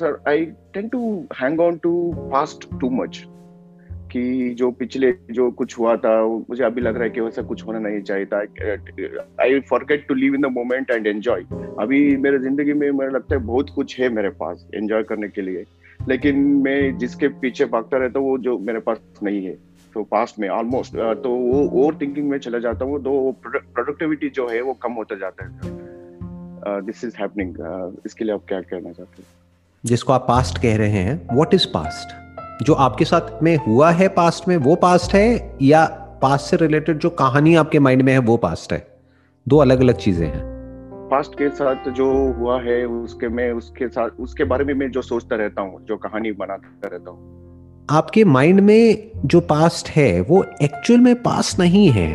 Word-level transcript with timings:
Sir 0.00 0.22
I 0.28 0.44
tend 0.74 0.88
to 0.88 1.00
hang 1.40 1.60
on 1.60 1.78
to 1.82 1.92
past 2.32 2.68
too 2.80 2.90
much 2.92 3.24
कि 4.12 4.22
जो 4.58 4.70
पिछले 4.78 5.12
जो 5.30 5.50
कुछ 5.58 5.78
हुआ 5.78 5.96
था 5.96 6.12
मुझे 6.26 6.62
अभी 6.64 6.80
लग 6.80 6.94
रहा 6.94 7.04
है 7.04 7.10
कि 7.10 7.20
वैसा 7.20 7.42
कुछ 7.42 7.64
होना 7.66 7.78
नहीं 7.78 8.00
चाहिए 8.02 8.26
था। 8.26 8.38
I 9.42 9.60
forget 9.68 10.06
to 10.08 10.14
live 10.14 10.34
in 10.34 10.40
the 10.40 10.46
moment 10.52 10.90
and 10.90 11.06
enjoy 11.06 11.44
अभी 11.80 12.16
मेरे 12.18 12.38
ज़िंदगी 12.38 12.72
में 12.72 12.90
मुझे 12.90 13.08
लगता 13.08 13.34
है 13.34 13.40
बहुत 13.42 13.70
कुछ 13.74 13.98
है 14.00 14.08
मेरे 14.14 14.30
पास 14.40 14.66
एंजॉय 14.74 15.02
करने 15.02 15.28
के 15.28 15.42
लिए। 15.42 15.64
लेकिन 16.08 16.38
मैं 16.64 16.98
जिसके 16.98 17.28
पीछे 17.40 17.64
भागता 17.66 17.96
रहता 17.96 18.18
हूँ, 18.18 18.28
वो 18.28 18.38
जो 18.38 18.58
मेरे 18.58 18.80
पास 18.80 19.00
नहीं 19.22 19.44
है। 19.44 19.56
तो 19.94 20.02
पास्ट 20.10 20.38
में 20.38 20.48
ऑलमोस्ट 20.48 20.96
तो 21.22 21.30
वो 21.30 21.62
ओवर 21.82 21.98
थिंकिंग 22.00 22.28
में 22.30 22.38
चला 22.38 22.58
जाता 22.58 22.84
हूँ 22.84 23.02
तो 23.04 23.32
प्रोडक्टिविटी 23.42 24.30
जो 24.30 24.48
है, 24.48 24.60
वो 24.62 24.74
कम 24.82 24.92
होता 24.92 25.16
जाता 25.18 25.44
है। 25.44 26.80
दिस 26.86 27.04
इज़ 27.04 27.16
हैपनिंग 27.18 27.56
इसके 28.06 28.24
लिए 28.24 28.34
आप 28.34 28.44
क्या 28.48 28.60
कहना 28.62 28.92
चाहते 28.92 29.22
हैं? 29.22 29.28
जिसको 29.84 30.12
आप 30.12 30.24
पास्ट 30.28 30.58
कह 30.58 30.76
रहे 30.76 30.88
हैं 30.88 31.34
व्हाट 31.34 31.54
इज़ 31.54 31.66
पास्ट 31.66 32.64
जो 32.64 32.74
आपके 32.74 33.04
साथ 33.04 33.42
में 33.42 33.56
हुआ 33.56 33.90
है 33.90 34.08
पास्ट 34.08 34.48
में 34.48 34.56
वो 34.56 34.74
पास्ट 34.74 35.14
है 35.14 35.56
या 35.62 35.84
पास्ट 36.22 36.46
से 36.46 36.56
रिलेटेड 36.56 36.98
जो 36.98 37.10
कहानी 37.10 37.54
आपके 37.54 37.78
माइंड 37.78 38.02
में 38.02 38.12
है 38.12 38.18
वो 38.18 38.36
पास्ट 38.36 38.72
है? 38.72 38.86
दो 39.48 39.56
अलग 39.56 39.80
अलग 39.80 39.96
चीज़ें 39.96 40.26
हैं। 40.26 40.42
पास्ट 41.10 41.34
के 41.34 41.48
साथ 41.48 41.90
जो 41.90 42.32
हुआ 42.32 42.60
है 42.62 42.84
उसके 42.84 43.28
मैं 43.28 43.52
उसके 43.52 43.88
साथ 43.88 44.20
उसके 44.20 44.44
बारे 44.44 44.64
में 44.64 44.74
मैं 44.74 44.90
जो 44.90 45.02
सोचता 45.02 45.36
रहता 45.36 45.62
हूँ 45.62 45.84
जो 45.86 45.96
कहानी 45.96 46.32
बनाता 46.32 46.88
रहता 46.88 47.10
हूँ। 47.10 47.86
आपके 47.90 48.24
माइंड 48.24 48.60
में 48.60 49.10
जो 49.24 49.40
पास्ट 49.40 49.88
है 49.88 50.20
वो 50.20 50.44
एक्चुअल 50.62 51.00
में 51.00 51.14
पास्ट 51.22 51.58
नहीं 51.58 51.90
है। 51.90 52.12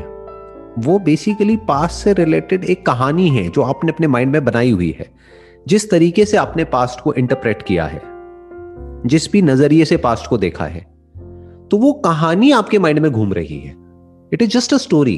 वो 0.80 1.00
बेसिकली 1.00 1.58
पास्ट 1.58 2.04
से 2.04 2.14
रिलेटेड 2.14 2.64
एक 2.64 2.86
कहानी 2.86 3.30
है 3.30 3.50
जो 3.50 3.62
आपने 3.62 3.92
अपने 3.92 4.08
माइंड 4.08 4.32
में 4.32 4.46
बनाई 4.46 4.72
हुई 4.72 4.96
है। 5.00 5.10
जिस 5.66 5.90
तरीके 5.92 6.26
से 6.26 6.38
आपने 6.38 6.64
पास्ट 6.66 7.00
को 7.02 7.14
इंटरप्रेट 7.14 7.62
किया 7.62 7.86
है, 7.86 8.02
जिस 9.06 9.32
भी 9.32 9.42
नज़रिए 9.42 9.86
से 9.86 9.98
पास्ट 9.98 10.28
को 10.28 10.38
देखा 10.38 10.66
है 10.66 10.80
तो 11.72 11.78
वो 11.78 11.92
कहानी 12.02 12.52
आपके 12.52 12.80
माइंड 12.80 13.00
में 13.00 13.12
घूम 13.12 13.34
रही 13.34 13.60
है। 13.60 13.76
It 14.32 14.42
is 14.42 14.50
just 14.50 14.74
a 14.74 14.78
story 14.78 15.16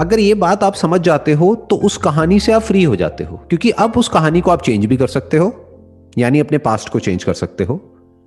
अगर 0.00 0.20
ये 0.20 0.34
बात 0.34 0.64
आप 0.64 0.74
समझ 0.74 1.00
जाते 1.00 1.32
हो 1.32 1.54
तो 1.70 1.76
उस 1.78 1.96
कहानी 1.96 2.38
से 2.40 2.52
आप 2.52 2.62
फ्री 2.62 2.82
हो 2.82 2.96
जाते 2.96 3.24
हो, 3.24 3.36
क्योंकि 3.38 3.70
अब 3.70 3.96
उस 3.96 4.08
कहानी 4.08 4.40
को 4.40 4.50
आप 4.50 4.62
चेंज 4.62 4.86
भी 4.86 4.96
कर 4.96 5.06
सकते 5.08 5.36
हो, 5.36 5.52
यानी 6.18 6.40
अपने 6.40 6.58
पास्ट 6.60 6.88
को 6.88 6.98
चेंज 6.98 7.24
कर 7.24 7.34
सकते 7.34 7.64
हो। 7.64 7.80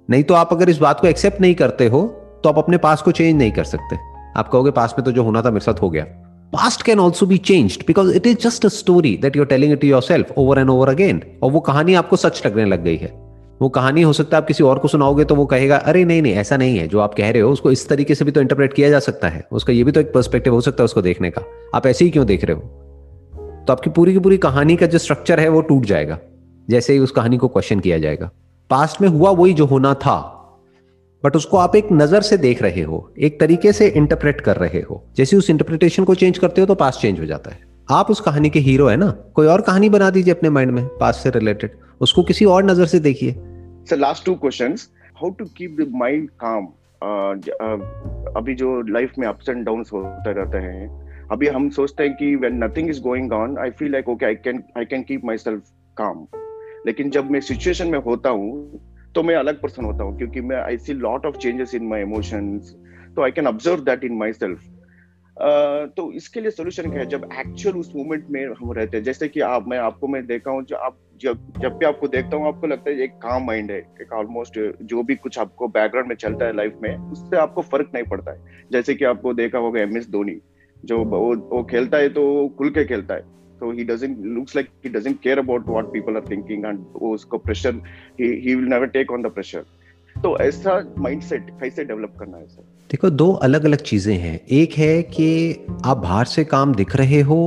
नहीं 0.09 0.23
तो 0.23 0.33
आप 0.33 0.53
अगर 0.53 0.69
इस 0.69 0.77
बात 0.77 0.99
को 0.99 1.07
एक्सेप्ट 1.07 1.41
नहीं 1.41 1.55
करते 1.55 1.87
हो 1.87 2.01
तो 2.43 2.49
आप 2.49 2.57
अपने 2.57 2.77
पास्ट 2.77 3.05
को 3.05 3.11
चेंज 3.11 3.37
नहीं 3.37 3.51
कर 3.51 3.63
सकते। 3.65 3.97
आप 4.39 4.47
कहोगे 4.47 4.71
पास्ट 4.71 4.97
में 4.97 5.05
तो 5.05 5.11
जो 5.11 5.23
होना 5.23 5.41
था 5.41 5.51
मेरे 5.51 5.65
साथ 5.65 5.81
हो 5.81 5.89
गया। 5.89 6.05
Past 6.53 6.81
can 6.81 6.99
also 6.99 7.25
be 7.25 7.37
change 7.37 7.79
because 7.87 8.15
it 8.15 8.27
is 8.27 8.37
just 8.37 8.65
a 8.65 8.69
story 8.69 9.17
that 9.21 9.35
you're 9.35 9.45
telling 9.45 9.73
it 9.73 9.83
yourself 10.01 10.33
over 10.37 10.59
and 10.59 10.69
over 10.69 10.89
again 10.89 11.21
और 11.43 11.51
वो 11.51 11.59
कहानी 11.59 11.93
आपको 11.93 12.15
सच 12.15 12.45
लगने 12.45 12.65
लग 12.65 12.83
गई 12.83 12.97
है। 12.97 13.27
वो 13.61 13.69
कहानी 13.69 14.01
हो 14.01 14.13
सकता 14.13 14.37
है 14.37 14.41
आप 14.41 14.47
किसी 14.47 14.63
और 14.63 14.79
को 14.79 14.87
सुनाओगे 14.87 15.23
तो 15.23 15.35
वो 15.35 15.45
कहेगा, 15.45 15.77
अरे 15.77 16.05
नहीं 16.05 16.21
नहीं, 16.21 16.33
ऐसा 16.33 16.57
नहीं 16.57 16.77
है। 16.77 16.87
जो 16.87 16.99
आप 16.99 17.13
कह 17.13 17.31
रहे 17.31 17.41
हो, 17.41 17.51
उसको 17.51 17.71
इस 17.71 17.89
तरीके 17.89 18.15
से 18.15 18.25
भी 18.25 18.31
तो 18.31 18.41
इंटरप्रेट 18.41 18.73
किया 18.73 18.89
जा 18.89 18.99
सकता 18.99 19.29
है। 19.29 19.47
उसका 19.51 19.73
ये 19.73 19.83
भी 19.83 19.91
तो 19.91 19.99
एक 19.99 20.13
पर्सपेक्टिव 20.13 20.53
हो 20.53 20.61
सकता 20.61 20.83
है 20.83 20.85
उसको 20.85 21.01
देखने 21.01 21.29
का। 21.29 21.41
आप 21.75 21.87
ऐसे 21.87 22.05
ही 22.05 22.11
क्यों 22.11 22.25
देख 22.25 22.43
रहे 22.43 22.55
हो? 22.55 22.61
तो 23.67 23.73
आपकी 23.73 23.89
पूरी 23.89 24.13
की 24.13 24.19
पूरी 24.19 24.37
कहानी 24.37 24.75
का 24.75 24.85
जो 24.85 24.97
स्ट्रक्चर 24.97 25.39
है 25.39 25.49
वो 25.49 25.61
टूट 25.61 25.85
जाएगा। 25.85 26.19
जैसे 26.69 26.93
ही 26.93 26.99
उस 26.99 27.11
कहानी 27.11 27.37
को 27.37 27.47
क्वेश्चन 27.47 27.79
किया 27.79 27.97
जाएगा। 27.97 28.31
पास्ट 28.69 29.01
में 29.01 29.09
हुआ 29.09 29.31
वही 29.31 29.53
जो 29.53 29.65
होना 29.65 29.93
था। 29.93 30.33
बट 31.23 31.35
उसको 31.35 31.57
आप 31.57 31.75
एक 31.75 31.87
नज़र 31.91 32.21
से 32.21 32.37
देख 32.37 32.61
रहे 32.61 32.81
हो, 32.81 33.11
एक 33.19 33.39
तरीके 33.39 33.71
से 33.73 33.87
इंटरप्रेट 33.89 34.41
कर 34.41 34.57
रहे 34.57 34.81
हो। 34.81 35.03
जैसे 35.17 35.37
उस 35.37 35.49
इंटरप्रिटेशन 35.49 36.03
को 36.03 36.15
चेंज 36.15 36.37
करते 36.37 36.61
हो 36.61 36.67
तो 36.67 36.75
पास्ट 36.75 37.01
चेंज 37.01 37.19
हो 37.19 37.25
जाता 37.25 37.51
है। 37.51 37.59
आप 37.89 38.09
उस 38.11 38.21
कहानी 38.21 38.49
के 38.49 38.59
हीरो 38.59 38.87
है 38.87 38.95
ना? 38.97 39.09
कोई 39.35 39.47
और 39.47 39.61
कहानी 39.61 39.89
बना 39.89 40.09
दीजिए 40.09 40.33
अपने 40.33 40.49
माइंड 40.49 40.71
में 40.71 40.85
पास्ट 40.99 41.23
से 41.23 41.29
रिलेटेड 41.29 41.77
उसको 42.01 42.23
किसी 42.23 42.45
और 42.45 42.63
नज़र 42.65 42.85
से 42.85 42.99
देखिए। 42.99 43.35
Last 43.93 44.25
two 44.25 44.35
questions 44.35 44.89
how 45.17 45.29
to 45.31 45.45
keep 45.57 45.77
the 45.79 45.91
mind 45.95 46.29
calm 46.43 46.67
अभी 48.37 48.55
जो 48.55 48.81
लाइफ 48.89 49.11
में 49.19 49.27
अप्स 49.27 49.49
एंड 49.49 49.65
डाउन्स 49.65 49.93
होते 49.93 50.33
रहते 50.33 50.57
हैं, 50.57 50.87
अभी 51.31 51.47
हम 51.47 51.69
सोचते 51.69 52.03
हैं 52.03 52.13
कि 52.17 52.35
when 52.35 52.63
nothing 52.63 52.89
is 52.89 53.01
going 53.01 53.33
on 53.33 53.57
I 53.57 53.69
feel 53.79 53.91
like 53.91 54.09
okay 54.09 54.25
I 54.25 54.35
can 54.35 54.63
I 54.77 54.85
can 54.85 55.03
keep 55.03 55.25
myself 55.37 55.61
calm 55.97 56.25
लेकिन 56.87 57.09
जब 57.09 57.31
मैं 57.31 57.39
सिचुएशन 57.41 57.87
में 57.87 57.99
होता 57.99 58.29
हूँ 58.29 58.79
तो 59.15 59.23
मैं 59.23 59.35
अलग 59.35 59.61
पर्सन 59.61 59.85
होता 59.85 60.03
हूँ 60.03 60.17
क्योंकि 60.17 60.41
मैं 60.41 60.57
I 60.57 60.77
see 60.77 60.93
lot 60.93 61.25
of 61.25 61.37
changes 61.37 61.75
in 61.75 61.87
my 61.87 62.01
emotions 62.01 62.75
तो 63.15 63.23
I 63.23 63.31
can 63.31 63.47
observe 63.47 63.83
that 63.83 64.03
in 64.03 64.17
myself 64.33 64.73
तो 65.97 66.11
इसके 66.11 66.41
लिए 66.41 66.51
सोल्यूशन 66.51 66.89
क्या 66.89 66.99
है? 66.99 67.05
जब 67.05 67.29
एक्चुअल 67.39 67.75
उस 67.77 67.91
मोमेंट 67.95 68.25
में 68.29 68.45
हम 68.61 68.71
रहते 68.71 68.97
हैं 68.97 69.03
जैसे 69.03 69.27
कि 69.27 69.39
आप 69.39 69.67
मैं 69.67 69.77
आपको 69.77 70.07
मैं 70.07 70.25
देखा 70.25 70.51
हूँ 70.51 70.63
जब 70.65 70.75
आप 70.75 70.97
जब 71.21 71.53
जब 71.61 71.77
भी 71.77 71.85
आपको 71.85 72.07
देखता 72.07 72.37
हूँ 72.37 72.47
आपको 72.47 72.67
लगता 72.67 72.89
है 72.89 73.03
एक 73.03 73.11
काम 73.17 73.45
माइंड 73.45 73.71
है 73.71 73.77
एक 74.01 74.13
ऑलमोस्ट 74.13 74.59
जो 74.83 75.03
भी 75.03 75.15
कुछ 75.15 75.39
आपको 75.39 75.67
बैकग्राउंड 75.67 76.09
में 76.09 76.15
चलता 76.15 76.45
है 76.45 76.55
लाइफ 76.55 76.77
में 76.81 76.95
उससे 76.97 77.37
आपको 77.37 77.61
फ़र्क 77.61 77.91
नहीं 77.93 78.03
पड़ता 78.03 78.31
है। 78.31 78.65
जैसे 78.71 78.95
कि 78.95 79.05
आपको 79.05 79.33
देखा 79.33 79.59
होगा 79.59 79.81
एम 79.81 79.97
एस 79.97 80.09
धोनी 80.09 80.37
जो 80.85 80.97
वो, 80.97 81.35
वो 81.35 81.63
खेलता 81.63 81.97
है 81.97 82.09
तो 82.09 82.25
खुल 82.57 82.69
के 82.69 82.85
खेलता 82.85 83.15
है। 83.15 83.21
तो 83.59 83.71
he 83.71 83.83
doesn't 83.83 84.25
looks 84.25 84.55
like 84.55 84.69
he 84.85 84.89
doesn't 84.89 85.21
care 85.23 85.39
about 85.39 85.67
what 85.69 85.85
people 85.85 86.15
are 86.15 86.29
thinking 86.31 86.65
and 86.65 86.79
उसको 87.03 87.37
pressure 87.37 87.81
he 88.21 88.55
will 88.55 88.65
never 88.65 88.87
take 88.87 89.11
on 89.11 89.21
the 89.21 89.25
pressure 89.25 89.65
तो 90.15 90.37
ऐसा 90.37 90.81
माइंडसेट 90.97 91.49
कैसे 91.61 91.83
डेवलप 91.83 92.13
करना 92.19 92.37
है 92.37 92.47
सर 92.47 92.61
देखो, 92.91 93.09
दो 93.09 93.31
अलग 93.31 93.65
अलग 93.65 93.77
चीज़ें 93.77 94.15
हैं। 94.17 94.39
एक 94.51 94.73
है 94.73 95.01
कि 95.03 95.65
आप 95.85 95.97
बाहर 95.97 96.25
से 96.25 96.43
काम 96.43 96.73
दिख 96.75 96.95
रहे 96.95 97.21
हो, 97.21 97.37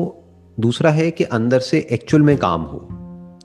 दूसरा 0.58 0.90
है 0.90 1.10
कि 1.10 1.24
अंदर 1.24 1.58
से 1.58 1.78
एक्चुअल 1.92 2.22
में 2.22 2.36
काम 2.36 2.62
हो। 2.62 2.86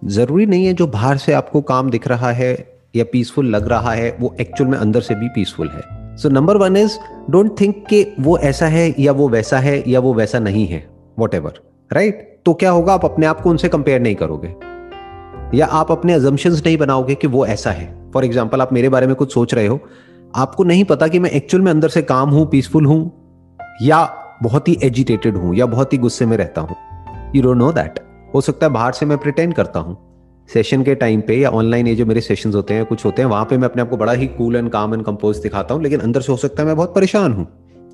ज़रूरी 0.05 0.45
नहीं 0.45 0.65
है 0.65 0.73
जो 0.73 0.87
बाहर 0.87 1.17
से 1.17 1.33
आपको 1.33 1.61
काम 1.61 1.89
दिख 1.89 2.07
रहा 2.07 2.31
है 2.31 2.53
या 2.95 3.03
पीसफुल 3.03 3.45
लग 3.45 3.67
रहा 3.67 3.91
है, 3.91 4.11
वो 4.19 4.35
एक्चुअल 4.41 4.69
में 4.69 4.77
अंदर 4.77 5.01
से 5.01 5.15
भी 5.15 5.29
पीसफुल 5.29 5.69
है। 5.69 5.83
So 6.17 6.29
number 6.29 6.57
one 6.57 6.77
is 6.77 6.97
don't 7.29 7.59
think 7.61 7.85
कि 7.89 8.05
वो 8.19 8.37
ऐसा 8.37 8.67
है 8.67 8.93
या 8.99 9.11
वो 9.11 9.29
वैसा 9.29 9.59
है 9.59 9.83
या 9.87 9.99
वो 9.99 10.13
वैसा 10.13 10.39
नहीं 10.39 10.67
है 10.67 10.87
वॉट 11.19 11.35
एवर 11.35 11.59
राइट 11.91 12.15
right? 12.15 12.45
तो 12.45 12.53
क्या 12.53 12.71
होगा, 12.71 12.93
आप 12.93 13.05
अपने 13.05 13.25
आप 13.25 13.41
को 13.41 13.49
उनसे 13.49 13.67
कंपेयर 13.67 14.01
नहीं 14.01 14.15
करोगे। 14.15 14.47
या 15.57 15.65
आप 15.65 15.91
अपने 15.91 16.13
अजम्पन्स 16.13 16.65
नहीं 16.65 16.77
बनाओगे 16.77 17.15
कि 17.15 17.27
वो 17.27 17.45
ऐसा 17.45 17.71
है। 17.71 18.11
फॉर 18.11 18.25
एग्ज़ाम्पल 18.25 18.61
आप 18.61 18.73
मेरे 18.73 18.89
बारे 18.89 19.07
में 19.07 19.15
कुछ 19.15 19.33
सोच 19.33 19.53
रहे 19.53 19.67
हो। 19.67 19.79
आपको 20.35 20.63
नहीं 20.63 20.83
पता 20.83 21.07
कि 21.07 21.19
मैं 21.19 21.29
एक्चुअल 21.29 21.63
में 21.63 21.71
अंदर 21.71 21.89
से 21.89 22.01
काम 22.01 22.29
हूँ 22.29 22.45
पीसफुल 22.47 22.85
हूँ, 22.85 23.11
या 23.81 24.03
बहुत 24.43 24.67
ही 24.67 24.77
एजिटेटेड 24.83 25.37
हूँ, 25.37 25.55
या 25.55 25.65
बहुत 25.65 25.93
ही 25.93 25.97
गुस्से 25.97 26.25
में 26.25 26.37
रहता 26.37 26.61
हूँ। 26.61 26.75
यू 27.35 27.41
डोंट 27.43 27.57
नो 27.57 27.71
दैट 27.71 27.99
हो 28.33 28.41
सकता 28.41 28.65
है 28.65 28.73
बाहर 28.73 28.91
से 28.91 29.05
मैं 29.05 29.17
प्रिटेंड 29.17 29.53
करता 29.53 29.79
हूँ। 29.79 29.97
सेशन 30.49 30.83
के 30.83 30.95
टाइम 30.95 31.21
पे 31.21 31.35
या 31.35 31.49
ऑनलाइन 31.49 31.87
ये 31.87 31.95
जो 31.95 32.05
मेरे 32.05 32.21
सेशन 32.21 32.53
होते 32.53 32.73
हैं, 32.73 32.85
कुछ 32.85 33.05
होते 33.05 33.21
हैं, 33.21 33.29
वहाँ 33.29 33.45
पे 33.45 33.57
मैं 33.57 33.69
अपने 33.69 33.81
आप 33.81 33.89
को 33.89 33.97
बड़ा 33.97 34.11
ही 34.11 34.27
cool 34.27 34.55
and 34.55 34.69
calm 34.69 34.93
and 34.93 35.03
compose 35.03 35.37
दिखाता 35.37 35.73
हूँ, 35.73 35.83
लेकिन 35.83 35.99
अंदर 35.99 36.21
से 36.21 36.31
हो 36.31 36.37
सकता 36.37 36.63
है 36.63 36.67
मैं 36.67 36.75
बहुत 36.75 36.95
परेशान 36.95 37.33
हूँ। 37.33 37.47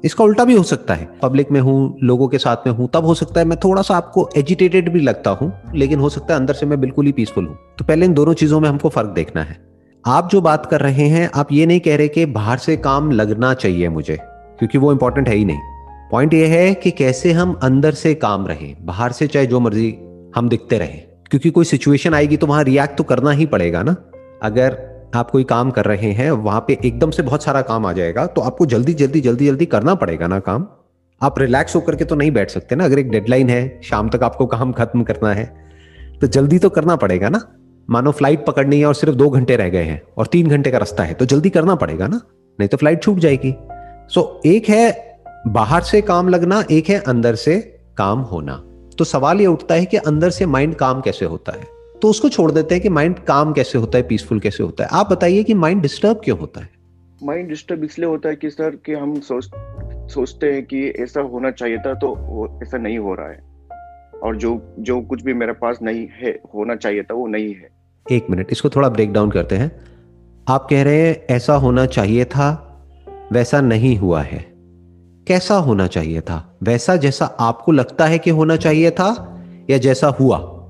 इसका 0.04 0.24
उल्टा 0.24 0.46
भी 0.46 0.56
हो 0.56 0.64
सकता 0.64 0.94
है। 0.94 1.08
पब्लिक 1.22 1.52
में 1.52 1.60
हूँ, 1.60 1.98
लोगों 2.04 2.28
के 2.28 2.38
साथ 2.38 2.68
में 2.68 2.74
हूँ, 2.74 2.90
तब 2.94 3.06
हो 3.06 3.14
सकता 3.14 3.40
है 3.40 3.46
मैं 3.46 3.58
थोड़ा 3.64 3.82
सा 3.82 3.96
आपको 3.96 4.30
एजिटेटेड 4.38 4.92
भी 4.94 5.00
लगता 5.00 5.32
हूँ, 5.32 5.52
लेकिन 5.76 6.00
हो 6.00 6.10
सकता 6.10 6.34
है 6.34 6.40
अंदर 6.40 6.54
से 6.54 6.66
मैं 6.66 6.80
बिल्कुल 6.82 7.06
ही 7.06 7.12
पीसफुल 7.12 7.46
हूँ। 7.48 7.58
तो 7.80 7.86
पहले 7.86 8.06
इन 8.06 8.14
दोनों 8.14 8.34
चीज़ों 8.34 8.60
में 8.60 8.70
हमको 8.70 8.90
फ़र्क 8.90 9.10
देखना 9.10 9.44
है। 9.44 9.58
आप 10.06 10.30
जो 10.32 10.42
बात 10.42 10.66
कर 10.66 10.82
रहे 10.82 11.08
हैं, 11.08 11.30
आप 11.36 11.52
ये 11.52 11.66
नहीं 11.66 11.80
कह 11.80 11.96
रहे 11.96 12.08
कि 12.08 12.26
बाहर 12.28 12.58
से 12.58 12.78
काम 12.78 13.12
लगना 13.12 13.54
चाहिए 13.54 13.90
मुझे, 13.90 14.18
क्योंकि 14.60 14.78
वो 14.78 14.92
इंपॉर्टेंट 14.92 15.30
है 15.30 15.36
ही 15.36 15.46
नहीं। 15.46 15.60
पॉइंट 16.12 16.34
ये 16.34 16.48
है 16.48 16.74
कि 16.74 16.92
कैसे 16.92 17.32
हम 17.32 17.54
अंदर 17.64 17.94
से 17.94 18.14
काम 18.16 18.48
रहे, 18.48 18.74
बाहर 18.82 19.12
से 19.12 19.28
चाहे 19.28 19.46
जो 19.46 19.60
मर्ज़ी 19.60 19.96
हम 20.36 20.50
दिखते 20.50 20.78
रहे, 20.78 20.98
क्योंकि 21.32 21.50
कोई 21.50 21.66
सिचुएशन 21.66 22.14
आएगी 22.14 22.38
तो 22.38 22.48
वहाँ 22.48 22.64
रिएक्ट 22.64 22.98
तो 22.98 23.04
करना 23.04 23.32
ही 23.32 23.46
पड़ेगा 23.46 23.84
ना। 23.84 23.96
अगर 24.44 24.78
आप 25.14 25.32
कोई 25.32 25.44
काम 25.44 25.72
कर 25.72 25.86
रहे 25.86 26.12
हैं, 26.12 26.30
वहाँ 26.32 26.60
पे 26.68 26.78
एकदम 26.86 27.12
से 27.12 27.24
बहुत 27.24 27.44
सारा 27.44 27.62
काम 27.64 27.86
आ 27.86 27.92
जाएगा 27.94 28.26
तो 28.28 28.42
आपको 28.42 28.66
जल्दी 28.66 28.94
जल्दी 28.94 29.22
जल्दी 29.22 29.46
जल्दी 29.48 29.66
करना 29.68 29.96
पड़ेगा 29.96 30.28
ना 30.28 30.40
काम। 30.42 30.68
आप 31.22 31.40
रिलैक्स 31.40 31.76
होकर 31.76 31.96
के 31.96 32.06
तो 32.06 32.16
नहीं 32.16 32.32
बैठ 32.32 32.50
सकते 32.50 32.76
ना, 32.76 32.86
अगर 32.86 33.00
एक 33.00 33.10
डेडलाइन 33.12 33.50
है, 33.50 33.80
शाम 33.84 34.10
तक 34.10 34.24
आपको 34.24 34.46
काम 34.48 34.72
खत्म 34.72 35.04
करना 35.04 35.34
है 35.34 35.46
तो 36.22 36.28
जल्दी 36.28 36.60
तो 36.60 36.70
करना 36.70 36.96
पड़ेगा 36.98 37.30
ना। 37.30 37.42
मानो 37.88 38.12
फ़्लाइट 38.12 38.46
पकड़नी 38.46 38.80
है 38.80 38.86
और 38.86 38.96
सिर्फ़ 38.96 39.16
दो 39.16 39.30
घंटे 39.30 39.56
रह 39.56 39.70
गए 39.70 39.84
हैं 39.84 40.02
और 40.18 40.28
तीन 40.28 40.50
घंटे 40.50 40.72
का 40.72 40.78
रास्ता 40.78 41.04
है 41.04 41.14
तो 41.14 41.26
जल्दी 41.26 41.50
करना 41.50 41.76
पड़ेगा 41.76 42.08
ना, 42.08 42.22
नहीं 42.60 42.70
तो 42.70 42.78
फ़्लाइट 42.78 43.04
छूट 43.04 43.20
जाएगी। 43.20 43.54
सो 44.10 44.42
एक 44.46 44.70
है 44.70 45.20
बाहर 45.50 45.82
से 45.82 46.02
काम 46.04 46.30
लगना, 46.30 46.64
एक 46.72 46.90
है 46.90 47.00
अंदर 47.00 47.36
से 47.36 47.60
काम 47.98 48.20
होना। 48.22 48.56
तो 48.98 49.04
सवाल 49.04 49.42
ये 49.42 49.48
उठता 49.48 49.76
है 49.76 49.86
कि 49.86 49.98
अंदर 49.98 50.30
से 50.30 50.46
माइंड 50.48 50.76
काम 50.76 51.02
कैसे 51.02 51.26
होता 51.26 51.52
है? 51.52 51.81
तो 52.02 52.10
उसको 52.10 52.30
छोड़ 52.30 52.52
देते 52.52 52.76
हैं 52.76 52.82
कि 52.82 52.90
माइंड 52.90 53.20
काम 53.20 53.54
कैसे 53.54 53.78
होता 53.78 53.98
है 53.98 54.04
पीसफुल 54.04 54.40
कैसे 54.40 54.64
होता 54.64 54.84
है। 54.84 54.90
आप 54.94 55.12
बताइए 55.12 55.44
कि 55.44 55.54
माइंड 55.54 55.82
डिस्टर्ब 55.82 56.22
क्यों 56.24 56.40
होता 56.40 56.62
है? 56.62 56.70
माइंड 57.24 57.50
डिस्टर्ब 57.50 57.84
इसलिए 57.84 58.08
होता 58.08 58.30
है 58.30 58.36
कि 58.36 58.50
सर 58.50 58.76
कि 58.86 58.94
हम 58.94 59.20
सोच 59.20 59.52
सोचते 60.12 60.52
हैं 60.54 60.66
कि 60.66 60.88
ऐसा 60.90 61.22
होना 61.22 61.52
चाहिए 61.52 61.78
था 61.78 61.94
तो 61.94 62.60
ऐसा 62.64 62.78
नहीं 62.78 62.98
हो 62.98 63.14
रहा 63.14 63.28
है। 63.28 63.40
और 64.24 64.38
जो 64.38 64.76
जो 64.80 65.02
कुछ 65.02 65.24
भी 65.24 65.34
मेरे 65.34 65.54
पास 65.54 65.80
नहीं 65.82 66.08
है 66.22 66.40
होना 66.56 66.76
चाहिए 66.76 67.04
था 67.04 67.14
वो 67.14 67.28
नहीं 67.28 67.54
है। 67.56 67.70
एक 68.12 68.30
मिनट 68.30 68.48
इसको 68.52 68.70
थोड़ा 68.70 68.90
ब्रेक 68.90 69.14
डाउन 69.14 69.32
करते 69.32 69.56
हैं। 69.56 69.72
आप 70.48 70.68
कह 70.70 70.84
रहे 70.84 71.02
हैं 71.02 71.26
ऐसा 71.30 71.54
होना 71.54 71.86
चाहिए 71.86 72.26
था 72.26 72.50
वैसा 73.32 73.62
नहीं 73.62 73.98
हुआ 73.98 74.22
है। 74.22 74.46
कैसा 75.28 75.56
होना 75.56 75.88
चाहिए 75.88 76.22
था? 76.22 76.58
वैसा 76.64 76.96
जैसा 76.96 77.26
आपको 77.26 77.72
लगता 77.72 78.06
है 78.06 78.20
कि 78.20 78.30
होना 78.30 78.56
चाहिए 78.56 78.92
था 78.92 79.12
या 79.70 79.78
जैसा 79.78 80.08
हुआ? 80.08 80.61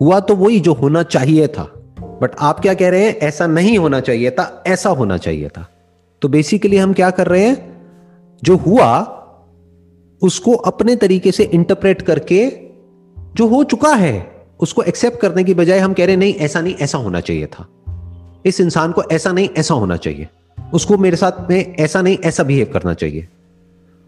हुआ 0.00 0.20
तो 0.20 0.34
वही 0.34 0.60
जो 0.60 0.72
होना 0.72 1.02
चाहिए 1.02 1.46
था। 1.46 1.62
बट 2.00 2.30
आप 2.40 2.60
क्या 2.60 2.74
कह 2.74 2.88
रहे 2.88 3.04
हैं? 3.04 3.16
ऐसा 3.16 3.46
नहीं 3.46 3.78
होना 3.78 4.00
चाहिए 4.00 4.30
था, 4.30 4.64
ऐसा 4.66 4.90
होना 4.90 5.16
चाहिए 5.16 5.48
था। 5.48 5.68
तो 6.22 6.28
बेसिकली 6.28 6.76
हम 6.76 6.92
क्या 6.92 7.10
कर 7.10 7.26
रहे 7.26 7.44
हैं? 7.44 7.82
जो 8.42 8.56
हुआ, 8.56 9.16
उसको 10.22 10.52
अपने 10.52 10.96
तरीके 10.96 11.32
से 11.32 11.44
इंटरप्रेट 11.44 12.02
करके 12.02 12.52
जो 13.34 13.46
हो 13.46 13.64
चुका 13.64 13.94
है, 13.94 14.46
उसको 14.60 14.82
एक्सेप्ट 14.82 15.20
करने 15.20 15.44
की 15.44 15.54
बजाय 15.54 15.78
हम 15.78 15.92
कह 15.92 16.04
रहे 16.04 16.12
हैं, 16.12 16.20
नहीं, 16.20 16.34
ऐसा 16.34 16.60
नहीं, 16.60 16.74
ऐसा 16.74 16.98
होना 16.98 17.20
चाहिए 17.20 17.46
था। 17.46 17.68
इस 18.46 18.60
इंसान 18.60 18.92
को 18.92 19.02
ऐसा 19.02 19.32
नहीं, 19.32 19.48
ऐसा 19.56 19.74
होना 19.74 19.96
चाहिए। 19.96 20.28
उसको 20.74 20.98
मेरे 20.98 21.16
साथ 21.16 21.50
में 21.50 21.76
ऐसा 21.76 22.02
नहीं, 22.02 22.18
ऐसा 22.24 22.42
बिहेव 22.42 22.70
करना 22.72 22.94
चाहिए। 22.94 23.28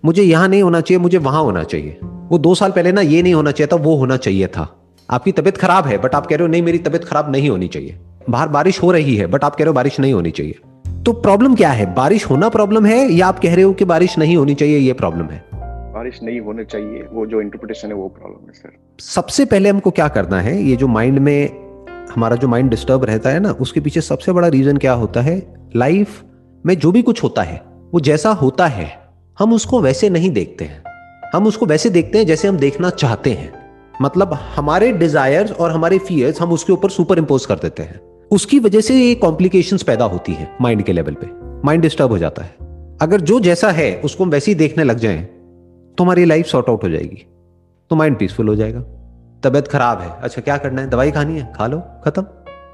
मुझे 0.05 0.23
यहाँ 0.23 0.49
नहीं 0.49 0.63
होना 0.63 0.81
चाहिए, 0.81 0.99
मुझे 0.99 1.19
वहाँ 1.19 1.43
होना 1.43 1.65
चाहिए। 1.65 1.99
वो 2.05 2.39
दो 2.39 2.55
साल 2.55 2.71
पहले 2.71 2.93
ना 2.93 3.01
ये 3.01 3.23
नहीं 3.23 3.35
होना 3.35 3.51
चाहिए 3.51 3.79
था, 3.79 3.83
वो 3.83 3.97
होना 3.97 4.17
चाहिए 4.17 4.47
था। 4.47 4.82
आपकी 5.13 5.33
तबीयत 5.33 5.57
खराब 5.57 5.87
है 5.87 5.97
बट 5.99 6.15
आप 6.15 6.27
कह 6.27 6.37
रहे 6.37 6.47
हो 6.47 6.51
नहीं 6.51 6.63
मेरी 6.63 6.79
तबीयत 6.79 7.05
खराब 7.05 7.31
नहीं 7.33 7.49
होनी 7.51 7.69
चाहिए। 7.69 7.99
बाहर 8.31 8.49
बारिश 8.49 8.83
हो 8.83 8.91
रही 8.93 9.17
है 9.17 9.27
बट 9.27 9.45
आप 9.45 9.55
कह 9.55 9.65
रहे 9.65 9.69
हो 9.69 9.73
बारिश 9.73 10.01
नहीं 10.01 10.13
होनी 10.13 10.31
चाहिए। 10.31 10.59
तो 11.07 11.13
प्रॉब्लम 11.13 11.55
क्या 11.55 11.71
है? 11.71 11.95
बारिश 11.95 12.25
होना 12.31 12.49
प्रॉब्लम 12.49 12.87
है 12.87 13.13
या 13.13 13.27
आप 13.27 13.39
कह 13.39 13.55
रहे 13.55 13.65
हो 13.65 13.73
कि 13.73 13.85
बारिश 13.85 14.19
नहीं 14.19 14.37
होनी 14.37 14.55
चाहिए 14.55 14.79
ये 14.79 14.93
प्रॉब्लम 14.93 15.27
है? 15.27 15.45
बारिश 15.55 16.21
नहीं 16.23 16.41
होनी 16.41 16.65
चाहिए 16.65 17.07
वो 17.13 17.27
जो 17.27 17.41
इंटरप्रिटेशन 17.41 17.89
है 17.89 17.95
वो 17.95 18.09
प्रॉब्लम 18.09 18.47
है 18.47 18.53
सर 18.53 19.03
सबसे 19.03 19.45
पहले 19.45 19.69
हमको 19.69 19.91
क्या 19.91 20.09
करना 20.09 20.41
है 20.41 20.63
ये 20.63 20.77
जो 20.77 20.89
माइंड 20.89 21.19
में 21.19 21.49
हमारा 22.15 22.37
जो 22.37 22.49
माइंड 22.49 22.71
डिस्टर्ब 22.71 23.05
रहता 23.05 23.31
है 23.31 23.41
ना 23.41 23.51
उसके 23.51 23.81
पीछे 23.81 24.01
सबसे 24.01 24.33
बड़ा 24.33 24.49
रीजन 24.49 24.77
क्या 24.77 24.93
होता 24.93 25.21
है? 25.21 25.71
लाइफ 25.77 26.23
में 26.67 26.79
जो 26.79 26.93
भी 26.93 27.03
कुछ 27.03 27.23
होता 27.23 27.43
है 27.43 27.63
वो 27.95 28.01
जैसा 28.01 28.31
होता 28.31 28.67
है 28.67 28.91
हम 29.39 29.53
उसको 29.53 29.81
वैसे 29.81 30.11
नहीं 30.11 30.31
देखते 30.31 30.65
हैं। 30.65 30.83
हम 31.35 31.47
उसको 31.47 31.67
वैसे 31.67 31.91
देखते 31.91 32.19
हैं 32.19 32.27
जैसे 32.27 32.49
हम 32.49 32.57
देखना 32.57 32.91
चाहते 32.91 33.31
हैं। 33.31 33.62
मतलब 34.03 34.33
हमारे 34.57 34.93
डिजायर्स 34.93 35.53
और 35.53 35.71
हमारे 35.71 35.99
फियर्स 35.99 36.41
हम 36.41 36.53
उसके 36.53 36.73
ऊपर 36.73 36.91
सुपर 36.91 37.19
इम्पोज 37.19 37.47
कर 37.47 37.55
देते 37.55 37.83
हैं। 37.83 38.01
उसकी 38.31 38.59
वजह 38.59 38.81
से 38.81 38.95
ये 38.97 39.15
कॉम्प्लिकेशन 39.15 39.77
पैदा 39.87 40.05
होती 40.05 40.33
है 40.33 40.51
माइंड 40.61 40.83
के 40.83 40.93
लेवल 40.93 41.15
पे। 41.15 41.29
माइंड 41.67 41.83
डिस्टर्ब 41.83 42.11
हो 42.11 42.19
जाता 42.19 42.43
है। 42.43 42.55
अगर 43.03 43.21
जो 43.21 43.41
जैसा 43.41 43.71
है, 43.71 44.01
उसको 44.05 44.25
हम 44.25 44.31
वैसे 44.31 44.51
ही 44.51 44.55
देखने 44.55 44.85
लग 44.85 44.99
जाए 44.99 45.19
तो 45.19 46.05
हमारी 46.05 46.25
लाइफ 46.25 46.47
सॉर्ट 46.47 46.69
आउट 46.69 46.85
हो 46.85 46.89
जाएगी। 46.89 47.27
तो 47.91 47.97
माइंड 47.97 48.19
पीसफुल 48.19 48.49
हो 48.49 48.55
जाएगा। 48.55 48.81
तबीयत 49.45 49.69
खराब 49.69 50.01
है। 50.01 50.11
अच्छा 50.23 50.43
क्या 50.43 50.57
करना 50.57 50.83
है? 50.83 50.91
दवाई 50.91 51.11
खानी 51.11 51.39
है? 51.39 51.53
खा 51.57 51.67
लो। 51.67 51.83
खत्म। 52.05 52.23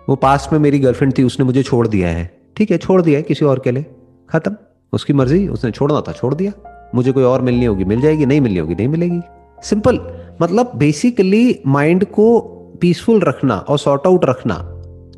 वो 0.08 0.16
पास 0.16 0.48
में 0.52 0.58
मेरी 0.58 0.78
गर्लफ्रेंड 0.78 1.18
थी, 1.18 1.22
उसने 1.22 1.46
मुझे 1.46 1.62
छोड़ 1.62 1.88
दिया 1.88 2.08
है। 2.08 2.30
ठीक 2.56 2.70
है, 2.70 2.78
छोड़ 2.78 3.02
दिया 3.02 3.18
है 3.18 3.22
किसी 3.22 3.44
और 3.44 3.58
के 3.58 3.70
लिए। 3.70 3.86
खत्म। 4.30 4.56
उसकी 4.92 5.12
मर्ज़ी, 5.12 5.48
उसने 5.48 5.70
छोड़ना 5.70 6.00
था, 6.00 6.12
छोड़ 6.12 6.34
दिया। 6.34 6.52
मुझे 6.94 7.12
कोई 7.12 7.24
और 7.24 7.40
मिलनी 7.40 7.64
होगी, 7.64 7.84
मिल 7.84 8.00
जाएगी, 8.00 8.26
नहीं 8.26 8.40
मिलनी 8.40 8.58
होगी, 8.58 8.74
नहीं 8.74 8.88
मिलेगी। 8.88 9.20
सिंपल 9.62 9.96
मतलब 10.42 10.72
बेसिकली 10.76 11.58
माइंड 11.66 12.04
को 12.04 12.40
पीसफुल 12.80 13.20
रखना 13.20 13.56
और 13.58 13.78
सॉर्ट 13.78 14.06
आउट 14.06 14.24
रखना 14.24 14.74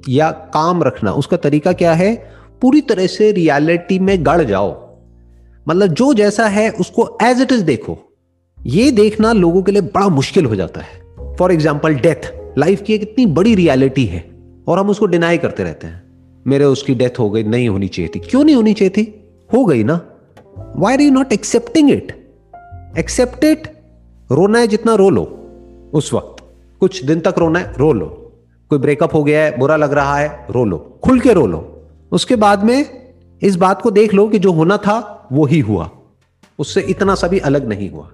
या 0.08 0.30
काम 0.30 0.82
रखना, 0.82 1.12
उसका 1.12 1.36
तरीका 1.36 1.72
क्या 1.72 1.92
है? 1.92 2.14
पूरी 2.60 2.80
तरह 2.80 3.06
से 3.06 3.32
रियलिटी 3.32 3.98
में 3.98 4.26
गड़ 4.26 4.42
जाओ। 4.42 4.70
मतलब 5.68 5.86
जो 5.86 6.14
जैसा 6.14 6.46
है, 6.46 6.70
उसको 6.70 7.18
एज 7.22 7.40
इट 7.40 7.52
इज़ 7.52 7.64
देखो। 7.64 7.98
ये 8.66 8.90
देखना 8.90 9.32
लोगों 9.32 9.62
के 9.62 9.72
लिए 9.72 9.82
बड़ा 9.82 10.08
मुश्किल 10.08 10.44
हो 10.44 10.56
जाता 10.56 10.80
है। 10.80 11.36
फॉर 11.36 11.52
एग्ज़ाम्पल 11.52 11.94
डेथ 11.94 12.32
लाइफ 12.58 12.82
की 12.82 12.94
एक 12.94 13.02
इतनी 13.02 13.26
बड़ी 13.26 13.54
रियलिटी 13.54 14.04
है 14.06 14.24
और 14.68 14.78
हम 14.78 14.90
उसको 14.90 15.06
डिनाई 15.06 15.38
करते 15.38 15.62
रहते 15.62 15.86
हैं। 15.86 16.02
मेरे 16.46 16.64
उसकी 16.64 16.94
डेथ 16.94 17.18
हो 17.18 17.30
गई, 17.30 17.42
नहीं 17.42 17.68
होनी 17.68 17.88
चाहिए 17.88 18.10
थी। 18.14 18.18
क्यों 18.18 18.44
नहीं 18.44 18.56
होनी 18.56 18.74
चाहिए 18.74 18.90
थी? 18.90 19.02
हो 19.54 19.64
गई 19.64 19.84
ना। 19.84 20.00
Why 20.76 20.94
are 20.94 21.00
you 21.00 21.10
not 21.10 21.32
accepting 21.32 21.90
it 21.90 22.12
accept 22.98 23.44
it 23.44 23.68
रोना 24.32 24.58
है 24.58 24.66
जितना 24.66 24.94
रो 24.94 25.10
लो, 25.10 25.22
उस 25.94 26.12
वक्त। 26.14 26.44
कुछ 26.80 27.04
दिन 27.04 27.20
तक 27.20 27.34
रोना 27.38 27.58
है, 27.58 27.72
रो 27.78 27.92
लो। 27.92 28.06
कोई 28.70 28.78
ब्रेकअप 28.78 29.14
हो 29.14 29.24
गया 29.24 29.44
है, 29.44 29.58
बुरा 29.58 29.76
लग 29.76 29.92
रहा 29.92 30.16
है, 30.16 30.46
रो 30.50 30.64
लो। 30.64 31.00
खुल 31.04 31.20
के 31.20 31.32
रो 31.32 31.46
लो। 31.46 31.86
उसके 32.12 32.36
बाद 32.36 32.64
में 32.64 32.86
इस 33.42 33.56
बात 33.56 33.82
को 33.82 33.90
देख 33.90 34.14
लो 34.14 34.28
कि 34.28 34.38
जो 34.38 34.52
होना 34.52 34.76
था, 34.76 35.28
वो 35.32 35.46
ही 35.46 35.60
हुआ। 35.60 35.90
उससे 36.58 36.80
इतना 36.80 37.14
सा 37.14 37.28
भी 37.28 37.38
अलग 37.38 37.68
नहीं 37.68 37.90
हुआ। 37.90 38.10